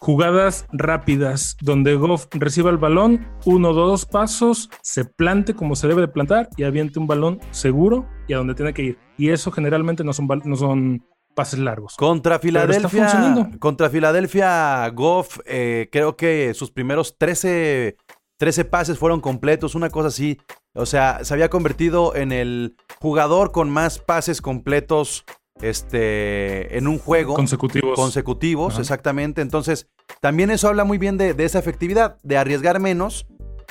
[0.00, 5.86] jugadas rápidas, donde Goff reciba el balón, uno o dos pasos, se plante como se
[5.88, 8.98] debe de plantar y aviente un balón seguro y a donde tiene que ir.
[9.16, 11.96] Y eso generalmente no son, no son pases largos.
[11.96, 13.58] Contra Filadelfia, funcionando.
[13.58, 17.96] contra Filadelfia, Goff, eh, creo que sus primeros 13,
[18.38, 20.38] 13 pases fueron completos, una cosa así.
[20.74, 25.24] O sea, se había convertido en el jugador con más pases completos
[25.60, 27.34] este, en un juego.
[27.34, 27.94] Consecutivos.
[27.96, 28.82] consecutivos, Ajá.
[28.82, 29.42] exactamente.
[29.42, 29.88] Entonces,
[30.20, 33.26] también eso habla muy bien de, de esa efectividad, de arriesgar menos,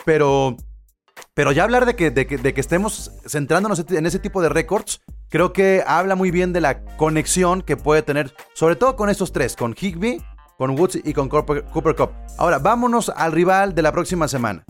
[0.06, 0.56] pero,
[1.34, 4.50] pero ya hablar de que, de, que, de que estemos centrándonos en ese tipo de
[4.50, 5.02] récords,
[5.34, 9.32] creo que habla muy bien de la conexión que puede tener, sobre todo con estos
[9.34, 10.22] tres, con Higby,
[10.60, 12.12] con Woods y con Cooper, Cup.
[12.38, 14.64] Ahora, vámonos al rival de la próxima semana.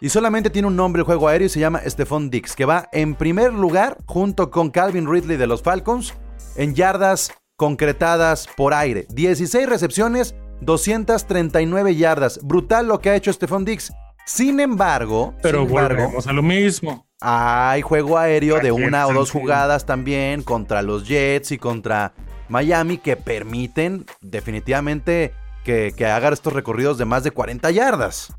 [0.00, 2.88] Y solamente tiene un nombre el juego aéreo y se llama Stephon Dix, que va
[2.92, 6.14] en primer lugar junto con Calvin Ridley de los Falcons
[6.56, 9.06] en yardas concretadas por aire.
[9.10, 12.40] 16 recepciones, 239 yardas.
[12.42, 13.92] Brutal lo que ha hecho Stephon Dix.
[14.26, 17.06] Sin embargo, Pero sin embargo, a lo mismo.
[17.20, 22.12] hay juego aéreo de una o dos jugadas también contra los Jets y contra
[22.48, 25.34] Miami que permiten definitivamente
[25.64, 28.34] que, que haga estos recorridos de más de 40 yardas.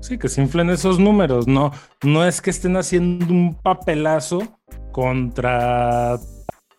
[0.00, 1.46] Sí, que se inflen esos números.
[1.46, 4.42] No, no es que estén haciendo un papelazo
[4.92, 6.18] contra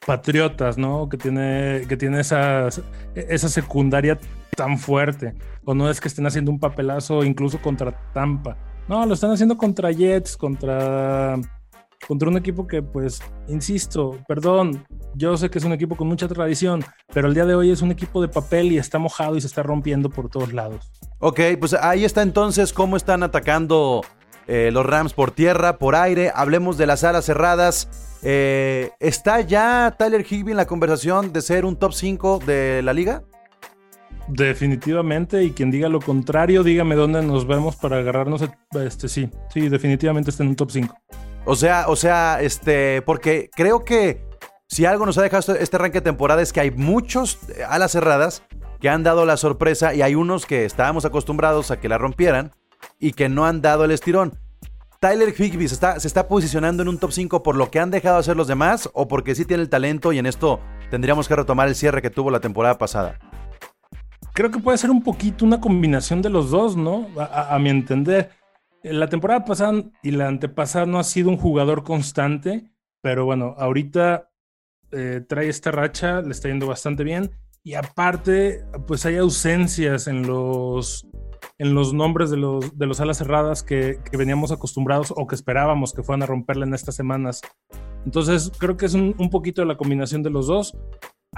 [0.06, 1.10] Patriotas, ¿no?
[1.10, 2.70] Que tiene, que tiene esa,
[3.16, 4.18] esa secundaria
[4.58, 5.36] tan fuerte.
[5.64, 8.58] O no es que estén haciendo un papelazo incluso contra Tampa.
[8.90, 11.36] No, lo están haciendo contra Jets, contra,
[12.06, 16.28] contra un equipo que, pues, insisto, perdón, yo sé que es un equipo con mucha
[16.28, 19.42] tradición, pero el día de hoy es un equipo de papel y está mojado y
[19.42, 20.90] se está rompiendo por todos lados.
[21.20, 24.02] Ok, pues ahí está entonces cómo están atacando
[24.48, 26.32] eh, los Rams por tierra, por aire.
[26.34, 27.90] Hablemos de las alas cerradas.
[28.24, 32.94] Eh, ¿Está ya Tyler Higby en la conversación de ser un top 5 de la
[32.94, 33.24] liga?
[34.28, 38.44] Definitivamente, y quien diga lo contrario, dígame dónde nos vemos para agarrarnos.
[38.74, 40.96] Este sí, sí, definitivamente está en un top 5.
[41.46, 44.26] O sea, o sea, este, porque creo que
[44.70, 47.64] Si algo nos ha dejado este- este arranque de temporada es que hay muchos eh,
[47.66, 48.44] alas cerradas
[48.82, 52.52] que han dado la sorpresa y hay unos que estábamos acostumbrados a que la rompieran
[53.00, 54.38] y que no han dado el estirón.
[55.00, 57.92] Tyler Higbee se está, se está posicionando en un top 5 por lo que han
[57.92, 60.60] dejado hacer los demás o porque sí tiene el talento y en esto
[60.92, 63.20] tendríamos que retomar el cierre que tuvo la temporada pasada.
[64.34, 67.08] Creo que puede ser un poquito una combinación de los dos, ¿no?
[67.18, 68.30] A, a- mi entender.
[68.84, 73.56] Eh, La temporada pasada y la antepasada no ha sido un jugador constante, pero bueno,
[73.58, 74.30] ahorita
[74.92, 77.32] eh, trae esta racha, le está yendo bastante bien.
[77.64, 81.06] Y aparte, pues hay ausencias en los,
[81.58, 85.94] en los nombres de los, de los alas cerradas que, veníamos acostumbrados o que esperábamos
[85.94, 87.42] que fueran a romperla en estas semanas.
[88.06, 90.78] Entonces, creo que es un, poquito la combinación de los dos.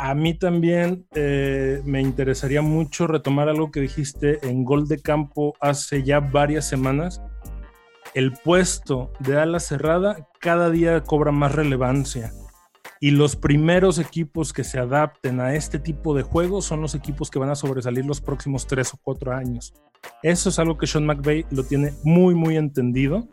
[0.02, 5.56] A mí también eh, me interesaría mucho retomar algo que dijiste en gol de campo
[5.60, 7.22] hace ya varias semanas.
[8.14, 12.32] El puesto de ala cerrada cada día cobra más relevancia.
[13.02, 17.30] Y los primeros equipos que se adapten a este tipo de juegos son los equipos
[17.30, 19.74] que van a sobresalir los próximos tres o cuatro años.
[20.24, 23.28] Eso es algo que Sean McVay lo tiene muy, muy entendido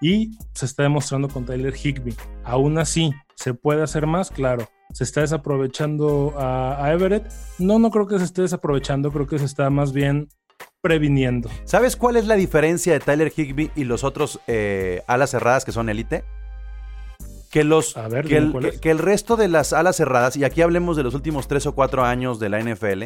[0.00, 2.14] y se está demostrando con Tyler Higby.
[2.44, 4.30] Aún así, ¿se puede hacer más?
[4.30, 4.68] Claro.
[4.94, 7.26] ¿Se está desaprovechando a, a Everett?
[7.58, 10.28] No, no creo que se esté desaprovechando, creo que se está más bien
[10.80, 11.50] previniendo.
[11.64, 15.72] ¿Sabes cuál es la diferencia de Tyler Higbee y los otros eh, alas cerradas que
[15.72, 16.24] son élite?
[17.50, 18.80] Que, los, A ver, que, el, cuál que- es.
[18.80, 21.74] que el resto de las alas cerradas, y aquí hablemos de los últimos 3 o
[21.74, 23.04] 4 años de la NFL,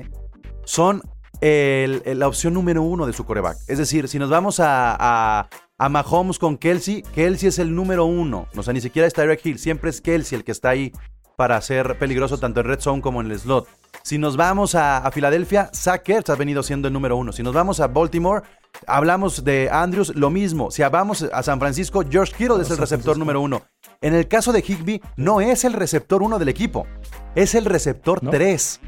[0.64, 1.02] son
[1.40, 3.56] el- el- la opción número uno de su coreback.
[3.66, 5.48] Es decir, si nos vamos a, a,
[5.78, 8.46] a Mahomes con Kelsey, Kelsey es el número uno.
[8.56, 10.92] O sea, ni siquiera es Tyreek Hill, siempre es Kelsey el que está ahí
[11.38, 13.68] para ser peligroso tanto en red zone como en el slot.
[14.02, 17.30] Si nos vamos a, a Filadelfia, Zach Ertz ha venido siendo el número uno.
[17.32, 18.42] Si nos vamos a Baltimore,
[18.88, 20.72] hablamos de Andrews, lo mismo.
[20.72, 23.62] Si vamos a San Francisco, George Kittle es el receptor número uno.
[24.00, 26.88] En el caso de Higby, no es el receptor uno del equipo,
[27.36, 28.30] es el receptor ¿No?
[28.32, 28.80] 3.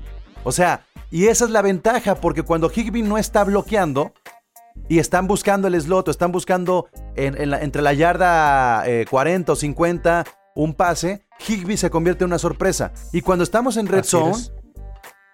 [0.43, 4.13] O sea, y esa es la ventaja, porque cuando Higby no está bloqueando
[4.89, 9.07] y están buscando el slot o están buscando en- en la- entre la yarda eh,
[9.09, 10.25] 40 o 50
[10.63, 12.93] un pase, Higby se convierte en una sorpresa.
[13.13, 14.53] Y cuando estamos en red Así zone es.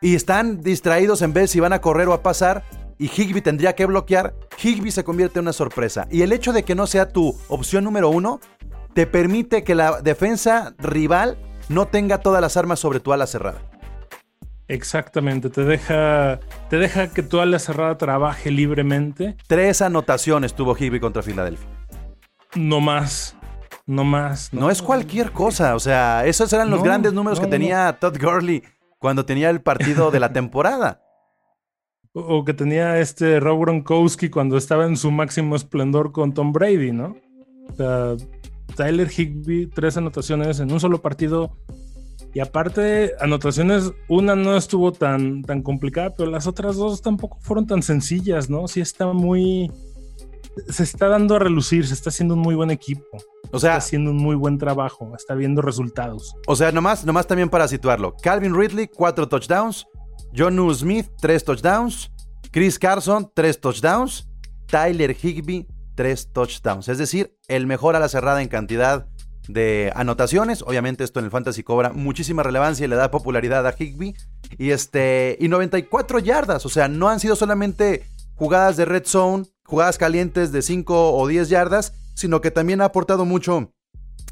[0.01, 2.65] y están distraídos en ver si van a correr o a pasar,
[2.99, 6.07] y Higby tendría que bloquear, Higby se convierte en una sorpresa.
[6.11, 8.41] Y el hecho de que no sea tu opción número uno,
[8.95, 11.37] te permite que la defensa rival
[11.69, 13.61] no tenga todas las armas sobre tu ala cerrada.
[14.69, 20.99] Exactamente, te deja, te deja que tu ala cerrada trabaje libremente, Tres anotaciones tuvo Higby
[20.99, 21.69] contra Filadelfia.
[22.57, 23.36] no más,
[23.87, 24.53] no más.
[24.53, 27.93] No es cualquier cosa, o sea, esos eran los No, grandes números no, que tenía
[28.01, 28.63] Todd Gurley
[28.99, 31.03] cuando tenía el partido de la temporada.
[32.13, 36.53] O o que tenía este Rob Gronkowski cuando estaba en su máximo esplendor con Tom
[36.53, 37.17] Brady, ¿no?
[37.71, 38.17] O sea,
[38.75, 41.57] Tyler Higby, tres anotaciones en un solo partido.
[42.35, 47.67] Y aparte, anotaciones, una no estuvo tan, tan complicada, pero las otras dos tampoco fueron
[47.67, 48.69] tan sencillas, ¿no?
[48.69, 49.71] Sí está muy...
[50.69, 53.19] Se está dando a relucir, se está haciendo un muy buen equipo.
[53.53, 56.35] O sea, está haciendo un muy buen trabajo, está viendo resultados.
[56.47, 58.15] o sea, nomás, nomás también para situarlo.
[58.23, 59.87] Calvin Ridley, cuatro touchdowns.
[60.37, 62.11] John Smith, tres touchdowns.
[62.51, 64.29] Chris Carson, tres touchdowns.
[64.67, 66.89] Tyler Higby, tres touchdowns.
[66.89, 69.07] Es decir, el mejor a la cerrada en cantidad
[69.49, 70.63] de anotaciones.
[70.63, 74.15] Obviamente esto en el fantasy cobra muchísima relevancia y le da popularidad a Higby.
[74.59, 79.45] Y este y 94 yardas, o sea, no han sido solamente jugadas de red zone,
[79.67, 83.73] jugadas calientes de 5 o 10 yardas, sino que también ha aportado mucho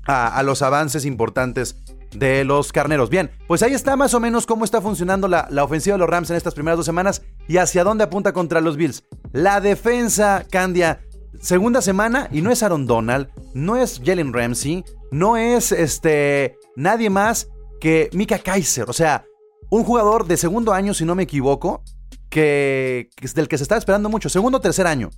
[0.07, 1.77] a, los avances importantes
[2.13, 3.11] de los carneros.
[3.11, 6.09] Bien, pues ahí está más o menos cómo está funcionando la, la ofensiva de los
[6.09, 9.05] Rams en estas primeras dos semanas y hacia dónde apunta contra los Bills.
[9.33, 11.01] La defensa, Candia,
[11.41, 17.11] segunda semana y no es Aaron Donald, no es Jalen Ramsey, no es este nadie
[17.11, 17.49] más
[17.81, 19.25] que Mika Kaiser, o sea,
[19.71, 21.83] un jugador de segundo año, si no me equivoco,
[22.29, 25.11] que, que es del que se está esperando mucho, segundo o tercer año.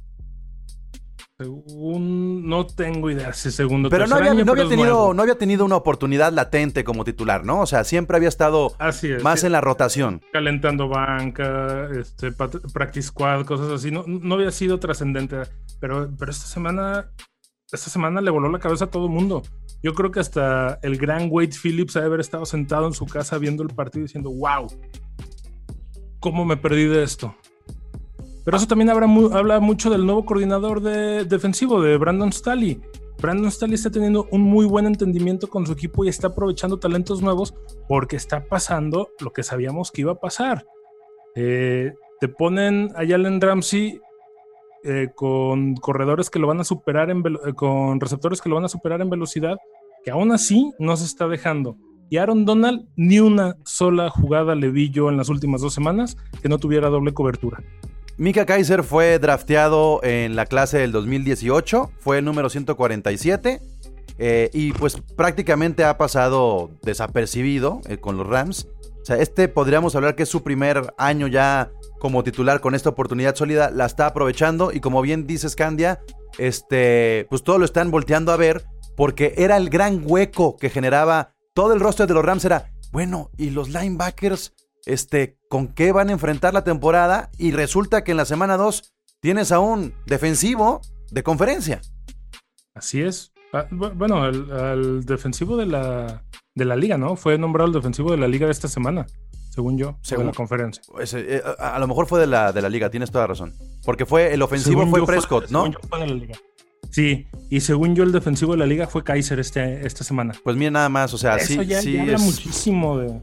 [1.38, 5.12] Según, no tengo idea si segundo Pero no había, año, no, pero había es tenido,
[5.12, 7.61] no había tenido una oportunidad latente como titular, ¿no?
[7.61, 9.23] O sea, siempre había estado Así es.
[9.23, 9.47] más sí.
[9.47, 10.23] en la rotación.
[10.33, 13.90] calentando banca, este, practice squad, cosas así.
[13.90, 15.42] No, no había sido trascendente,
[15.79, 17.11] pero, pero esta semana,
[17.71, 19.42] esta semana le voló la cabeza a todo el mundo.
[19.83, 23.05] Yo creo que hasta el gran Wade Phillips ha de haber estado sentado en su
[23.05, 24.69] casa viendo el partido diciendo, wow,
[26.20, 27.35] ¿cómo me perdí de esto?
[28.44, 32.81] Pero eso también habla, mu- habla mucho del nuevo coordinador de, defensivo, de Brandon Staley.
[33.20, 37.22] Brandon Staley está teniendo un muy buen entendimiento con su equipo y está aprovechando talentos
[37.22, 37.55] nuevos
[37.88, 40.64] porque está pasando lo que sabíamos que iba a pasar.
[41.35, 44.00] Eh, te ponen a Jalen Ramsey
[44.85, 48.64] eh, con corredores que lo van a superar en eh, con receptores que lo van
[48.66, 49.57] a superar en velocidad,
[50.05, 51.76] que aún así no se está dejando.
[52.09, 56.16] Y Aaron Donald, ni una sola jugada le vi yo en las últimas dos semanas
[56.40, 57.62] que no tuviera doble cobertura.
[58.19, 63.61] Mika Kaiser fue drafteado en la clase del 2018, fue el número 147
[64.19, 68.69] eh, y pues prácticamente ha pasado desapercibido eh, con los Rams.
[69.03, 72.88] O sea, este podríamos hablar que es su primer año ya como titular con esta
[72.88, 76.01] oportunidad sólida, la está aprovechando y como bien dices Candia,
[76.38, 78.64] este, pues todo lo están volteando a ver
[78.97, 83.31] porque era el gran hueco que generaba todo el rostro de los Rams era, bueno,
[83.38, 84.53] ¿y los linebackers
[84.85, 87.31] este, con qué van a enfrentar la temporada?
[87.38, 91.81] Y resulta que en la semana 2 tienes a un defensivo de conferencia.
[92.75, 93.33] Así es.
[93.55, 97.16] Ah, bueno, al defensivo de la, de la liga, ¿no?
[97.16, 99.07] Fue nombrado el defensivo de la liga de esta semana,
[99.49, 100.83] según yo, según la conferencia.
[101.14, 103.55] Eh, a, lo mejor fue de la, de la liga, tienes toda razón.
[103.83, 105.73] Porque fue el ofensivo fue Prescott, ¿no?
[105.88, 106.35] fue de la liga.
[106.90, 110.35] Sí, y según yo el defensivo de la liga fue Kaiser este, esta semana.
[110.42, 113.20] Pues mira nada más, o sea, Eso sí, ya, sí habla muchísimo de...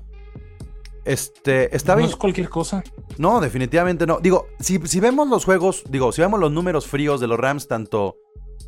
[1.06, 2.10] Este, está no bien.
[2.10, 2.84] es cualquier cosa.
[3.18, 4.20] No, definitivamente no.
[4.22, 7.68] Digo, si, si vemos los juegos, digo, si vemos los números fríos de los Rams,
[7.68, 8.18] tanto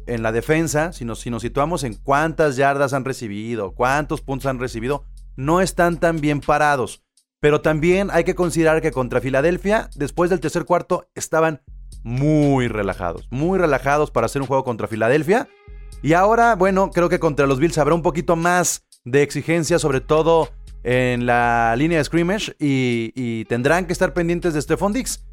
[0.08, 4.48] en la defensa, si nos, si nos situamos en cuántas yardas han recibido, cuántos puntos
[4.48, 5.06] han recibido,
[5.36, 7.04] no están tan bien parados.
[7.40, 11.62] Pero también hay que considerar que contra Filadelfia, después del tercer cuarto, estaban
[12.06, 15.50] muy relajados, muy relajados para hacer un juego contra Filadelfia.
[16.04, 20.02] Y ahora, bueno, creo que contra los Bills habrá un poquito más de exigencia, sobre
[20.02, 20.50] todo
[20.84, 25.26] en la línea de scrimmage, y, tendrán que estar pendientes de Stephon Dix.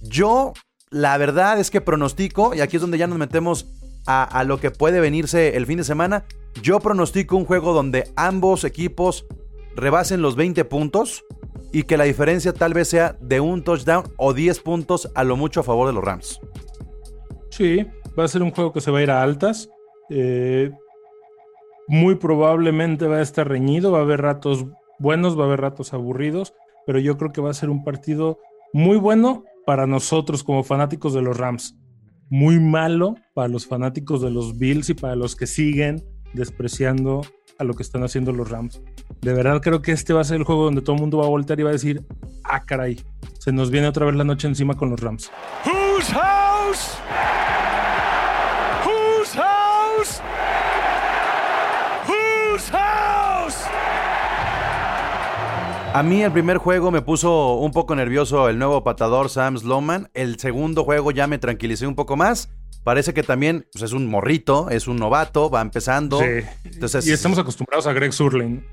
[0.00, 0.54] Yo,
[0.90, 3.68] la verdad es que pronostico, y aquí es donde ya nos metemos
[4.04, 6.24] a, a lo que puede venirse el fin de semana,
[6.60, 9.24] yo pronostico un juego donde ambos equipos
[9.76, 11.24] rebasen los 20 puntos
[11.72, 15.36] y que la diferencia tal vez sea de un touchdown o 10 puntos a lo
[15.36, 16.40] mucho a favor de los Rams.
[17.50, 17.86] Sí,
[18.18, 19.68] va a ser un juego que se va a ir a altas.
[20.10, 20.70] Eh,
[21.86, 24.66] muy probablemente va a estar reñido, va a haber ratos
[24.98, 26.54] buenos, va a haber ratos aburridos,
[26.86, 28.38] pero yo creo que va a ser un partido
[28.72, 31.76] muy bueno para nosotros como fanáticos de los Rams.
[32.30, 37.22] Muy malo para los fanáticos de los Bills y para los que siguen despreciando
[37.58, 38.80] a lo que están haciendo los Rams.
[39.20, 41.24] De verdad creo que este va a ser el juego donde todo el mundo va
[41.24, 42.04] a voltear y va a decir,
[42.44, 43.04] ah, caray,
[43.38, 45.30] se nos viene otra vez la noche encima con los Rams.
[45.64, 46.98] Whose house?
[48.84, 50.22] Whose house?
[52.06, 53.64] Whose house?
[55.94, 60.10] A mí el primer juego me puso un poco nervioso el nuevo patador Sam Sloman.
[60.14, 62.50] El segundo juego ya me tranquilicé un poco más.
[62.84, 66.22] Parece que también pues, es un morrito, es un novato, va empezando.
[66.64, 68.64] Entonces, y estamos acostumbrados a Greg Surlane.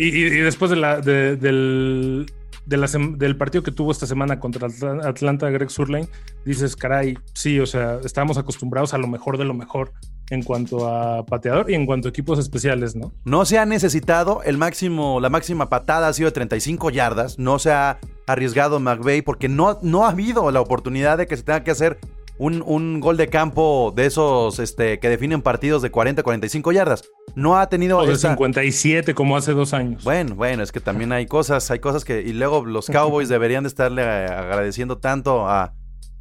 [0.00, 2.26] Y, después de la, del,
[2.66, 4.68] del partido que tuvo esta semana contra
[5.04, 6.08] Atlanta, Greg Surlane,
[6.44, 9.92] dices, caray, sí, o sea, estamos acostumbrados a lo mejor de lo mejor
[10.30, 13.12] en cuanto a pateador y en cuanto a equipos especiales, ¿no?
[13.24, 17.58] No se ha necesitado el máximo, la máxima patada ha sido de 35 yardas, no
[17.58, 17.98] se ha
[18.28, 21.98] arriesgado McVeigh porque no, no ha habido la oportunidad de que se tenga que hacer
[22.38, 27.02] un, gol de campo de esos este, que definen partidos de 40, 45 yardas.
[27.34, 27.98] No ha tenido.
[27.98, 30.04] O de 57, como hace dos años.
[30.04, 32.20] Bueno, bueno, es que también hay cosas, hay cosas que.
[32.20, 35.74] Y luego los Cowboys deberían de estarle agradeciendo tanto a,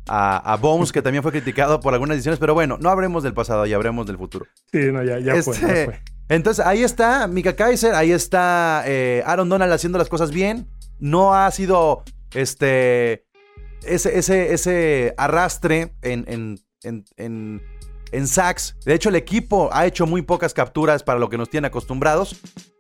[0.08, 3.65] a, Bones, que también fue criticado por algunas decisiones, pero bueno, no hablemos del pasado,
[3.65, 4.46] ya hablemos del futuro.
[4.72, 9.50] Sí, no, ya, ya, fue, este, Entonces, ahí está Mika Kaiser, ahí está eh, Aaron
[9.50, 10.67] Donald haciendo las cosas bien.
[10.99, 13.27] No ha sido este
[13.83, 17.62] ese, ese, ese arrastre en, en, en,
[18.12, 18.75] en, sacks.
[18.86, 22.36] De hecho, el equipo ha hecho muy pocas capturas para lo que nos tiene acostumbrados.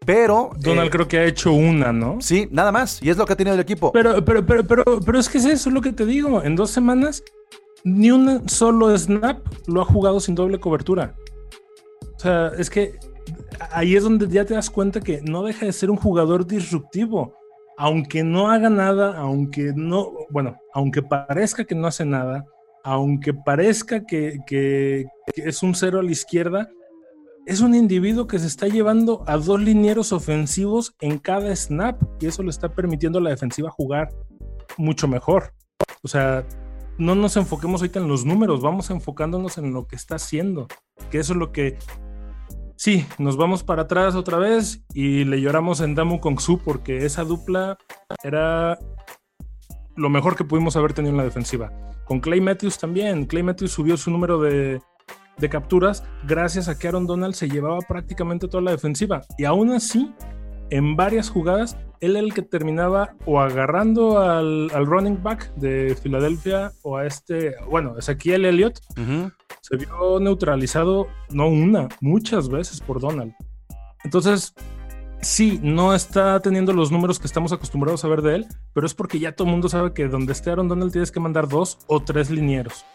[0.05, 0.51] Pero.
[0.57, 2.17] Donald eh, creo que ha hecho una, ¿no?
[2.21, 3.01] Sí, nada más.
[3.01, 3.91] Y es lo que ha tenido el equipo.
[3.91, 6.43] Pero, pero, pero, pero, pero es que es eso lo que te digo.
[6.43, 7.23] En dos semanas,
[7.83, 11.15] ni un solo snap lo ha jugado sin doble cobertura.
[12.15, 12.97] O sea, es que
[13.71, 17.36] ahí es donde ya te das cuenta que no deja de ser un jugador disruptivo.
[17.77, 22.45] Aunque no haga nada, aunque no, bueno, aunque parezca que no hace nada,
[22.83, 26.69] aunque parezca que, que es un cero a la izquierda,
[27.45, 32.25] es un individuo que se está llevando a dos linieros ofensivos en cada snap y
[32.25, 34.09] eso le está permitiendo a la defensiva jugar
[34.77, 35.53] mucho mejor.
[36.03, 36.45] O sea,
[36.97, 40.67] no nos enfoquemos ahorita en los números, vamos enfocándonos en lo que está haciendo,
[41.09, 41.77] que eso es lo que
[42.77, 47.05] sí, nos vamos para atrás otra vez y le lloramos en Damu Kong Su porque
[47.05, 47.77] esa dupla
[48.23, 48.79] era
[49.97, 51.73] lo mejor que pudimos haber tenido en la defensiva.
[52.05, 54.79] Con Clay Matthews también, Clay Matthews subió su número de
[55.37, 59.21] de capturas gracias a que Aaron Donald se llevaba prácticamente toda la defensiva.
[59.37, 60.13] Y aún así,
[60.69, 66.71] en varias jugadas, él era el que terminaba o agarrando al, running back de Filadelfia
[66.83, 68.79] o a este, bueno, Ezequiel Elliott.
[69.61, 73.33] Se vio neutralizado, no una, muchas veces por Donald.
[74.03, 74.53] Entonces,
[75.21, 78.93] sí, no está teniendo los números que estamos acostumbrados a ver de él, pero es
[78.93, 81.79] porque ya todo el mundo sabe que donde esté Aaron Donald tienes que mandar dos
[81.87, 82.85] o tres linieros.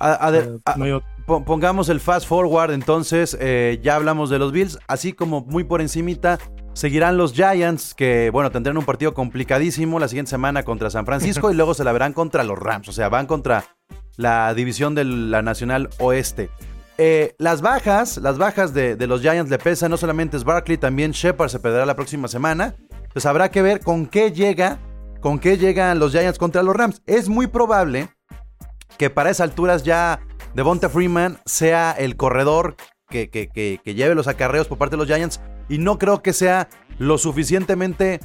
[0.00, 1.02] A- a ver, Eh, a- no
[1.44, 5.80] pongamos el fast forward, entonces eh, ya hablamos de los Bills, así como muy por
[5.82, 6.38] encimita
[6.72, 11.50] seguirán los Giants, que bueno, tendrán un partido complicadísimo la siguiente semana contra San Francisco
[11.50, 13.64] y luego se la verán contra los Rams, o sea, van contra
[14.16, 16.48] la división de la Nacional Oeste.
[16.96, 20.78] Eh, las bajas, las bajas de, de los Giants le pesan, no solamente es Barkley,
[20.78, 22.74] también Shepard se perderá la próxima semana.
[23.12, 24.78] Pues habrá que ver con qué llega,
[25.20, 27.02] con qué llegan los Giants contra los Rams.
[27.06, 28.08] Es muy probable
[28.98, 30.20] que para esas alturas ya
[30.54, 32.76] Devonta Freeman sea el corredor
[33.08, 35.40] que, que- que- que lleve los acarreos por parte de los Giants.
[35.68, 36.68] Y no creo que sea
[36.98, 38.20] lo suficientemente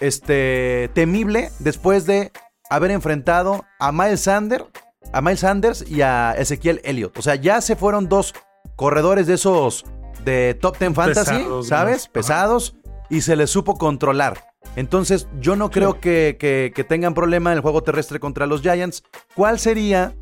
[0.00, 2.32] este, temible después de
[2.70, 4.64] haber enfrentado a Miles Sanders,
[5.12, 7.16] a Miles Sanders y a Ezequiel Elliott.
[7.18, 8.34] O sea, ya se fueron dos
[8.76, 9.84] corredores de esos
[10.24, 12.08] de top 10 fantasy, Pesados, ¿sabes?
[12.08, 12.76] Pesados
[13.10, 14.51] y se les supo controlar.
[14.76, 18.62] Entonces, yo no creo que, que- que tengan problema en el juego terrestre contra los
[18.62, 19.04] Giants.
[19.34, 20.14] ¿Cuál sería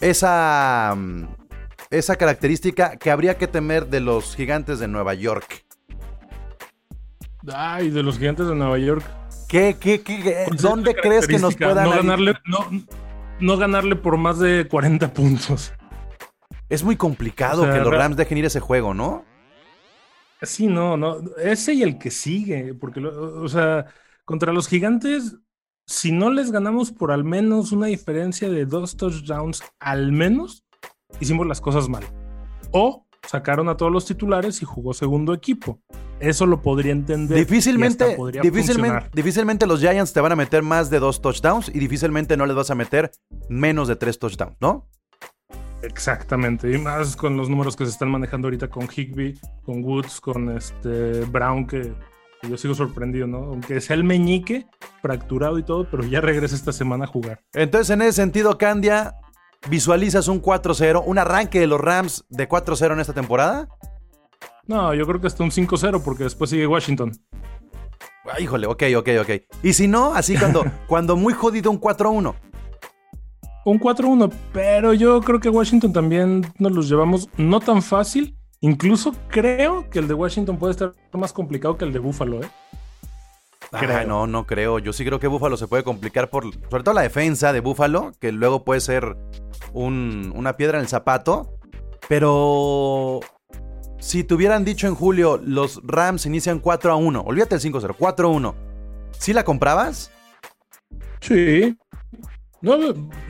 [0.00, 1.24] esa, mm,
[1.90, 5.64] esa característica que habría que temer de los gigantes de Nueva York?
[7.54, 9.04] Ay, de los gigantes de Nueva York.
[9.48, 11.84] ¿Qué, qué, qué- Pues es ¿Dónde crees que nos puedan...
[11.84, 12.66] No ganarle, no,
[13.40, 15.72] no ganarle por más de 40 puntos.
[16.68, 19.24] Es muy complicado O sea, que los ra- Rams dejen ir ese juego, ¿no?
[20.42, 21.18] Sí, no, no.
[21.42, 22.74] Ese y el que sigue.
[22.74, 23.86] Porque, lo- o sea,
[24.24, 25.36] contra los gigantes,
[25.86, 30.64] si no les ganamos por al menos una diferencia de dos touchdowns, al menos,
[31.20, 32.04] hicimos las cosas mal.
[32.72, 35.80] O sacaron a todos los titulares y jugó segundo equipo.
[36.20, 37.38] Eso lo podría entender.
[37.38, 41.78] Difícilmente, podría difícilmente, difícilmente los Giants te van a meter más de dos touchdowns y
[41.78, 43.10] difícilmente no les vas a meter
[43.48, 44.88] menos de tres touchdowns, ¿no?
[45.82, 50.20] Exactamente, y más con los números que se están manejando ahorita con Higby, con Woods,
[50.20, 51.92] con este Brown, que,
[52.42, 53.38] yo sigo sorprendido, ¿no?
[53.38, 54.66] Aunque sea el meñique
[55.02, 57.40] fracturado y todo, pero ya regresa esta semana a jugar.
[57.52, 59.14] Entonces, en ese sentido, Candia,
[59.68, 63.68] ¿visualizas un 4-0, un arranque de los Rams de 4-0 en esta temporada?
[64.66, 67.12] No, yo creo que hasta un 5-0, porque después sigue Washington.
[68.30, 69.30] Ah, híjole, ok, ok, ok.
[69.62, 72.34] Y si no, así cuando, cuando muy jodido un 4-1.
[73.68, 78.34] Un 4-1, pero yo creo que Washington también nos los llevamos no tan fácil.
[78.60, 82.48] Incluso creo que el de Washington puede estar más complicado que el de Buffalo, ¿eh?
[83.70, 84.78] Ah, no, no creo.
[84.78, 88.12] Yo sí creo que Búfalo se puede complicar por, sobre todo la defensa de Búfalo,
[88.18, 89.18] que luego puede ser
[89.74, 91.58] un- una piedra en el zapato.
[92.08, 93.20] Pero
[93.98, 97.94] si te hubieran dicho en julio, los Rams inician 4 a 1, olvídate el 5-0,
[97.98, 98.54] 4 a 1.
[99.18, 100.10] ¿Sí la comprabas?
[101.20, 101.76] Sí.
[102.60, 102.76] No,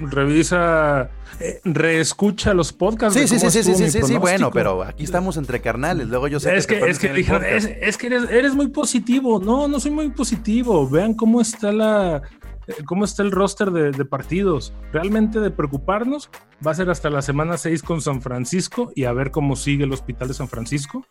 [0.01, 3.18] revisa, eh, reescucha los podcasts.
[3.18, 6.09] Sí, sí, sí, sí, sí, sí, sí, bueno, pero aquí estamos entre carnales.
[6.09, 8.68] Luego yo sé Es que, pones es que dijeron, es, es que eres, eres muy
[8.68, 9.39] positivo.
[9.39, 10.89] No, no soy muy positivo.
[10.89, 12.22] Vean cómo está la,
[12.66, 14.72] eh, cómo está el roster de, de partidos.
[14.93, 16.31] Realmente de preocuparnos
[16.66, 19.85] va a ser hasta la semana 6 con San Francisco y a ver cómo sigue
[19.85, 21.07] el hospital de San Francisco.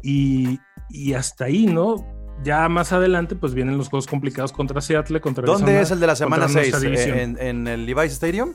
[0.00, 2.21] Y, y hasta ahí, ¿no?
[2.42, 6.00] Ya más adelante, pues vienen los juegos complicados contra Seattle, contra ¿Dónde Arizona, es el
[6.00, 6.72] de la semana contra 6?
[6.72, 7.18] nuestra división.
[7.18, 8.54] ¿En, en el Levi's Stadium?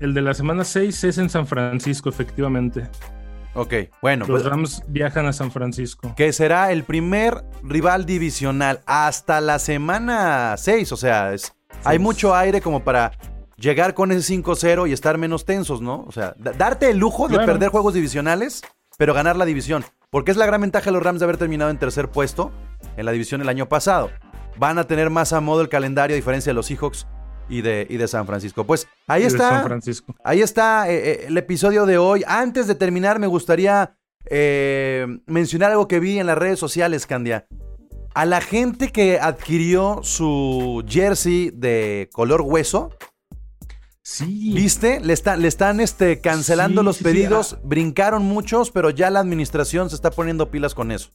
[0.00, 2.88] El de la semana 6 es en San Francisco, efectivamente.
[3.54, 6.14] Ok, bueno, Los pues, Rams viajan a San Francisco.
[6.16, 10.92] que será el primer rival divisional hasta la semana 6.
[10.92, 11.52] O sea, es-
[11.84, 13.12] hay mucho aire como para
[13.56, 16.04] llegar con ese 5-0 y estar menos tensos, ¿no?
[16.06, 18.62] O sea, da- darte el lujo de perder juegos divisionales,
[18.96, 19.84] pero ganar la división.
[20.10, 22.52] Porque es la gran ventaja de los Rams de haber terminado en tercer puesto
[22.98, 24.10] en la división el año pasado.
[24.58, 27.06] Van a tener más a modo el calendario a diferencia de los Seahawks
[27.48, 28.64] y de, y de San Francisco.
[28.64, 29.50] Pues ahí está.
[29.50, 30.14] San Francisco.
[30.24, 32.24] Ahí está eh, eh, el episodio de hoy.
[32.26, 33.96] Antes de terminar, me gustaría
[34.26, 37.46] eh, mencionar algo que vi en las redes sociales, Candia.
[38.14, 42.90] A la gente que adquirió su jersey de color hueso,
[44.02, 44.52] Sí.
[44.54, 45.00] ¿viste?
[45.00, 47.58] Le, está- le están este, cancelando Sí, los sí, sí, pedidos.
[47.62, 51.10] Brincaron muchos, pero ya la administración se está poniendo pilas con eso.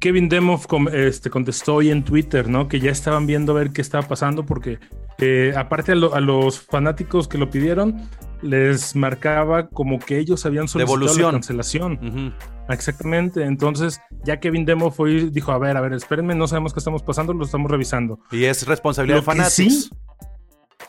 [0.00, 2.68] Kevin Demoff este, contestó hoy en Twitter, ¿no?
[2.68, 4.78] Que ya estaban viendo a ver qué estaba pasando porque
[5.18, 8.08] eh, aparte a, lo- a los fanáticos que lo pidieron,
[8.40, 12.34] les marcaba como que ellos habían solicitado la cancelación.
[12.68, 13.42] Exactamente.
[13.44, 17.02] Entonces, ya Kevin Demoff hoy dijo, a ver, a ver, espérenme, no sabemos qué estamos
[17.02, 18.20] pasando, lo estamos revisando.
[18.30, 19.52] Y es responsabilidad de Fanatics.
[19.84, 19.90] sí-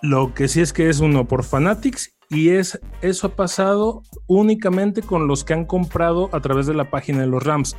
[0.04, 5.02] Lo que sí es que es uno por Fanatics y es eso ha pasado únicamente
[5.02, 7.76] con los que han comprado a través de la página de los Rams.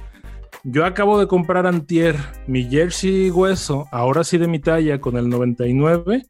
[0.64, 5.28] Yo acabo de comprar antier mi jersey hueso, ahora sí de mi talla con el
[5.28, 6.26] 99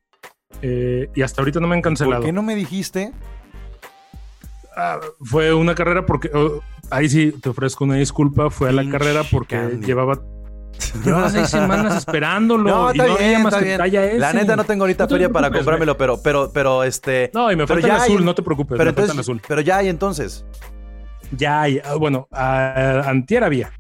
[0.62, 2.22] eh, y hasta ahorita no me han ¿Por cancelado.
[2.22, 3.12] qué no me dijiste?
[4.76, 6.60] Ah, fue una carrera porque oh,
[6.90, 8.50] ahí sí te ofrezco una disculpa.
[8.50, 9.84] Fue a la carrera porque Candy.
[9.84, 10.20] llevaba,
[11.04, 12.70] llevaba seis semanas esperándolo.
[12.70, 13.78] No, y está no había bien, más está que bien.
[13.78, 14.18] talla S.
[14.18, 17.30] La neta no tengo ahorita No te feria para comprármelo, pero, pero, pero, este.
[17.34, 18.78] No, y me pero falta el azul, no te preocupes.
[18.78, 19.42] Pero me falta el entonces, azul.
[19.48, 20.44] pero ya hay entonces.
[21.32, 21.80] Ya hay.
[21.84, 23.72] ah, Bueno, antier había.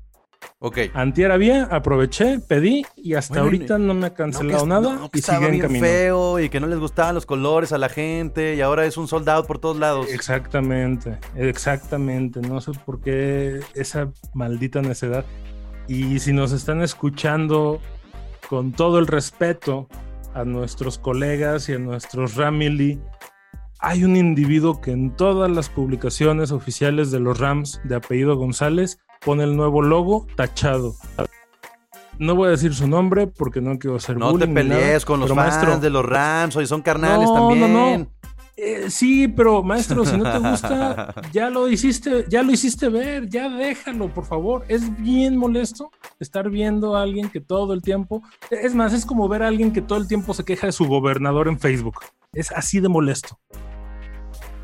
[0.62, 0.78] Ok.
[0.92, 4.94] Antier había, aproveché, pedí y hasta Bueno, ahorita no me ha No, cancelado que- nada
[4.96, 5.80] no, que y estaba bien camino.
[5.86, 9.08] feo y que no les gustaban los colores a la gente y ahora es un
[9.08, 10.08] sold out por todos lados.
[10.12, 12.40] Exactamente, exactamente.
[12.42, 15.24] No sé por qué esa maldita necedad.
[15.88, 17.80] Y si nos están escuchando
[18.48, 19.88] con todo el respeto
[20.34, 23.00] a nuestros colegas y a nuestros Ramily,
[23.78, 28.98] hay un individuo que en todas las publicaciones oficiales de los Rams de apellido González
[29.24, 30.94] pone el nuevo logo tachado.
[32.18, 35.04] No voy a decir su nombre porque no quiero hacer No te bullying nada, pelees
[35.04, 37.60] con los fans maestro, de los Rams, hoy son carnales No, también.
[37.72, 38.06] no, no.
[38.56, 43.26] eh, sí, pero maestro, si no te gusta, ya lo hiciste, ya lo hiciste ver,
[43.30, 44.66] ya déjalo, por favor.
[44.68, 49.26] Es bien molesto estar viendo a alguien que todo el tiempo, es más, es como
[49.28, 52.00] ver a alguien que todo el tiempo se queja de su gobernador en Facebook.
[52.34, 53.38] Es así de molesto.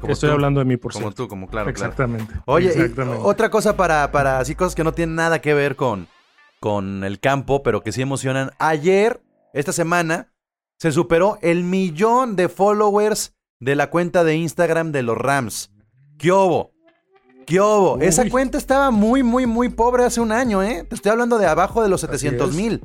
[0.07, 1.91] Como Estoy tú, hablando de mí, por Como tú, como claro, claro.
[1.93, 2.33] Exactamente.
[2.47, 3.21] Oye, y exactamente.
[3.23, 6.09] otra cosa para, para así cosas que no tienen nada que ver con,
[6.61, 8.51] con el campo, pero que sí emocionan.
[8.59, 9.21] Ayer,
[9.53, 10.33] esta semana,
[10.79, 15.71] se superó el millón de followers de la cuenta de Instagram de los Rams.
[16.19, 16.73] ¿Qué hubo?
[17.47, 17.99] ¿Qué hubo?
[18.01, 20.85] Esa cuenta estaba muy, muy, muy pobre hace un año, ¿eh?
[20.89, 22.57] Te estoy hablando de abajo de los Así 700 es.
[22.57, 22.83] mil.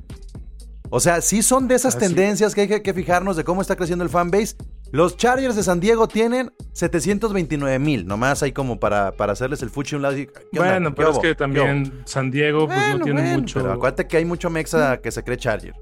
[0.90, 2.06] O sea, sí son de esas Así.
[2.06, 4.56] tendencias que hay que, que fijarnos de cómo está creciendo el fanbase.
[4.92, 9.70] Los Chargers de San Diego tienen 729 mil, nomás hay como para, para hacerles el
[9.70, 10.18] fuchi un lado.
[10.18, 10.34] y, ¿qué?
[10.54, 11.22] Bueno, ¿Qué pero es hubo?
[11.22, 13.60] que ¿Qué también San Diego pues, Bueno, no tiene bueno, mucho.
[13.62, 15.74] Pero acuérdate que hay mucho mexa que se cree Charger.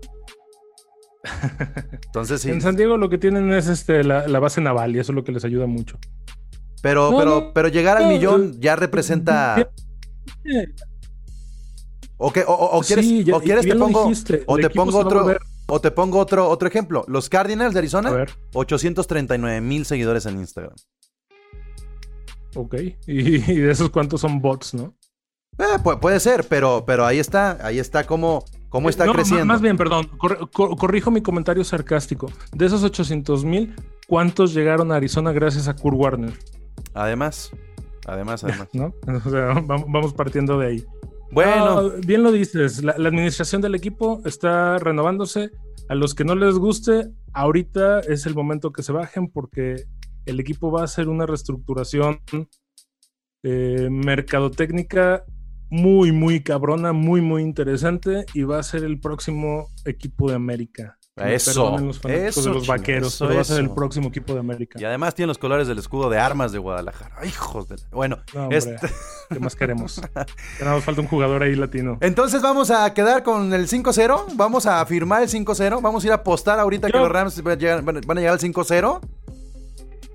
[2.06, 2.50] Entonces sí.
[2.52, 5.16] En San Diego lo que tienen es este, la, la base naval y eso es
[5.16, 5.98] lo que les ayuda mucho.
[6.82, 7.54] Pero, No, pero, no.
[7.54, 9.70] pero llegar al No, millón ya representa.
[12.18, 14.04] O, que, o, o- o quieres, Sí, ya- o quieres y te pongo.
[14.04, 15.26] dijiste, O te pongo otro.
[15.70, 17.04] O te pongo otro, otro ejemplo.
[17.08, 20.74] Los Cardinals de A Arizona, ver, 839 mil seguidores en Instagram.
[22.56, 22.76] ok.
[23.08, 24.96] Y, y de esos cuántos son bots, ¿no?
[25.58, 29.18] Eh, pu- puede ser, pero, pero ahí está, ahí está cómo, cómo está No, ma-
[29.18, 29.46] creciendo.
[29.46, 32.32] Más bien, perdón, cor- cor- corrijo mi comentario sarcástico.
[32.54, 33.76] De esos 800 mil,
[34.08, 36.34] ¿cuántos llegaron a Arizona gracias a Kurt Warner?
[36.94, 37.52] Además,
[38.08, 38.70] además, además.
[38.74, 38.94] ¿No?
[39.06, 40.86] O sea, vam- vamos partiendo de ahí.
[41.32, 45.52] Bueno, bien lo dices, la, la administración del equipo está renovándose.
[45.88, 49.86] A los que no les guste, ahorita es el momento que se bajen porque
[50.26, 52.22] el equipo va a hacer una reestructuración
[53.42, 55.24] eh, mercadotécnica
[55.72, 60.99] muy, muy cabrona, muy, muy interesante y va a ser el próximo equipo de América.
[61.28, 64.40] Eso, los eso, de los vaqueros, eso, pero va a ser el próximo equipo de
[64.40, 64.80] América.
[64.80, 67.26] y además tiene los colores del escudo de armas de Guadalajara.
[67.26, 67.76] Hijos de.
[67.92, 68.78] Bueno, No, hombre, este-
[69.30, 70.02] ¿qué más queremos?
[70.60, 71.98] Ya más falta un jugador ahí latino.
[72.02, 74.26] Entonces vamos a quedar con el 5-0.
[74.36, 75.82] Vamos a firmar el 5-0.
[75.82, 78.34] Vamos a ir a apostar ahorita que los Rams van a llegar, van a- llegar
[78.34, 79.02] al 5-0.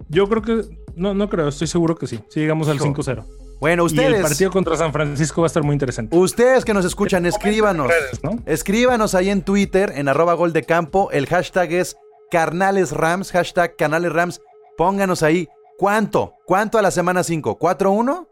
[0.09, 0.63] Yo creo que,
[0.97, 2.21] no, no creo, estoy seguro que sí.
[2.29, 2.85] Si llegamos al Hijo.
[2.85, 3.25] 5-0.
[3.65, 6.15] Bueno, Y el ustedes, partido contra San Francisco va a estar muy interesante.
[6.15, 7.87] ustedes que nos escuchan, escríbanos.
[7.89, 8.39] Redes, ¿no?
[8.45, 11.11] Escríbanos ahí en Twitter, en arroba gol de campo.
[11.13, 11.97] El hashtag es
[12.31, 14.43] carnales Rams, hashtag canales Rams.
[14.77, 15.49] Pónganos ahí.
[15.79, 16.35] ¿Cuánto?
[16.45, 17.59] ¿Cuánto a la semana 5?
[17.59, 18.27] ¿4-1?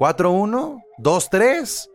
[0.00, 0.82] ¿4-1?
[1.00, 1.88] ¿2-3?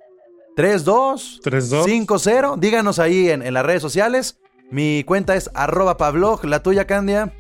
[0.55, 1.41] ¿3-2?
[1.41, 2.05] 3-2.
[2.05, 2.59] 5-0.
[2.59, 4.38] Díganos ahí en, en las redes sociales.
[4.70, 6.45] Mi cuenta es arroba pablog.
[6.45, 7.34] La tuya, Candia.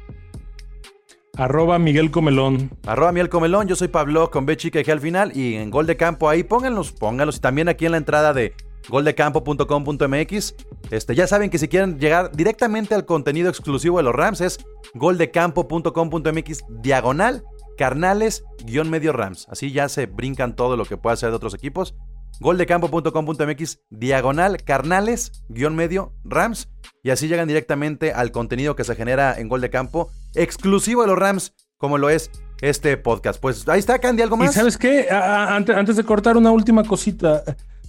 [1.37, 2.71] Arroba Miguel Comelón.
[2.85, 5.87] Arroba miel comelón, yo soy Pablo con B chica G al final y en gol
[5.87, 8.53] de campo ahí pónganlos, pónganlos y también aquí en la entrada de
[8.89, 10.55] goldecampo.com.mx.
[10.89, 14.59] Este, ya saben que si quieren llegar directamente al contenido exclusivo de los Rams es
[14.95, 17.43] goldecampo.com.mx diagonal
[17.77, 19.47] carnales guion medio Rams.
[19.49, 21.95] Así ya se brincan todo lo que pueda ser de otros equipos.
[22.41, 26.69] goldecampo.com.mx diagonal carnales guion medio Rams
[27.03, 31.07] y así llegan directamente al contenido que se genera en Gol de Campo exclusivo de
[31.07, 33.41] los Rams como lo es este podcast.
[33.41, 34.53] Pues ahí está Candy, ¿algo ¿Y más?
[34.53, 35.07] sabes qué?
[35.09, 37.43] Antes de cortar una última cosita.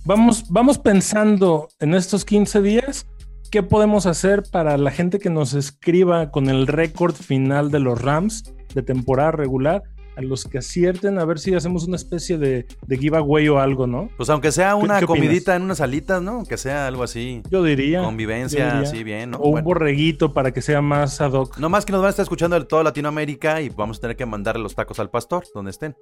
[0.04, 3.06] Vamos, vamos pensando en estos 15 días
[3.50, 8.00] qué podemos hacer para la gente que nos escriba con el récord final de los
[8.00, 9.82] Rams de temporada regular.
[10.14, 13.86] A los que acierten, a ver si hacemos una especie de, de giveaway o algo,
[13.86, 14.10] ¿no?
[14.16, 16.44] Pues aunque sea una qué comidita en unas alitas, ¿no?
[16.44, 17.42] Que sea algo así.
[17.50, 18.02] Yo diría.
[18.02, 18.88] Convivencia, yo diría.
[18.90, 19.38] así bien, ¿no?
[19.38, 21.56] O un borreguito para que sea más ad hoc.
[21.58, 24.16] No más que nos van a estar escuchando de toda Latinoamérica y vamos a tener
[24.16, 25.96] que mandarle los tacos al pastor, donde estén.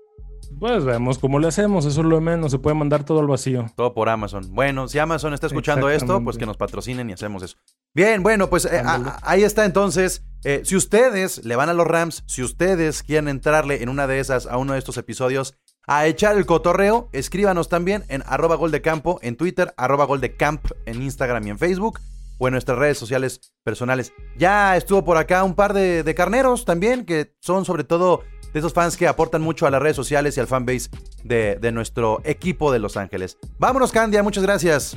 [0.58, 3.28] Pues vemos cómo le hacemos, eso es lo de menos, se puede mandar todo al
[3.28, 3.66] vacío.
[3.76, 4.48] Todo por Amazon.
[4.52, 7.56] Bueno, si Amazon está escuchando esto, pues que nos patrocinen y hacemos eso.
[7.94, 11.86] Bien, bueno, pues eh, a- ahí está entonces Eh, si ustedes le van a los
[11.86, 15.54] Rams, si ustedes quieren entrarle en una de esas a uno de estos episodios
[15.86, 20.20] a echar el cotorreo, escríbanos también en arroba gol de campo en Twitter, arroba gol
[20.20, 22.00] de camp en Instagram y en Facebook
[22.38, 24.12] o en nuestras redes sociales personales.
[24.38, 28.22] Ya estuvo por acá un par de, de carneros también, que son sobre todo
[28.52, 30.90] de esos fans que aportan mucho a las redes sociales y al fanbase
[31.22, 33.36] de, de nuestro equipo de Los Ángeles.
[33.58, 34.96] Vámonos, Candia, muchas gracias.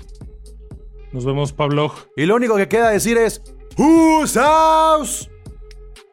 [1.11, 1.93] Nos vemos, Pablo.
[2.15, 3.41] Y lo único que queda decir es:
[3.77, 5.29] ¡Who's house!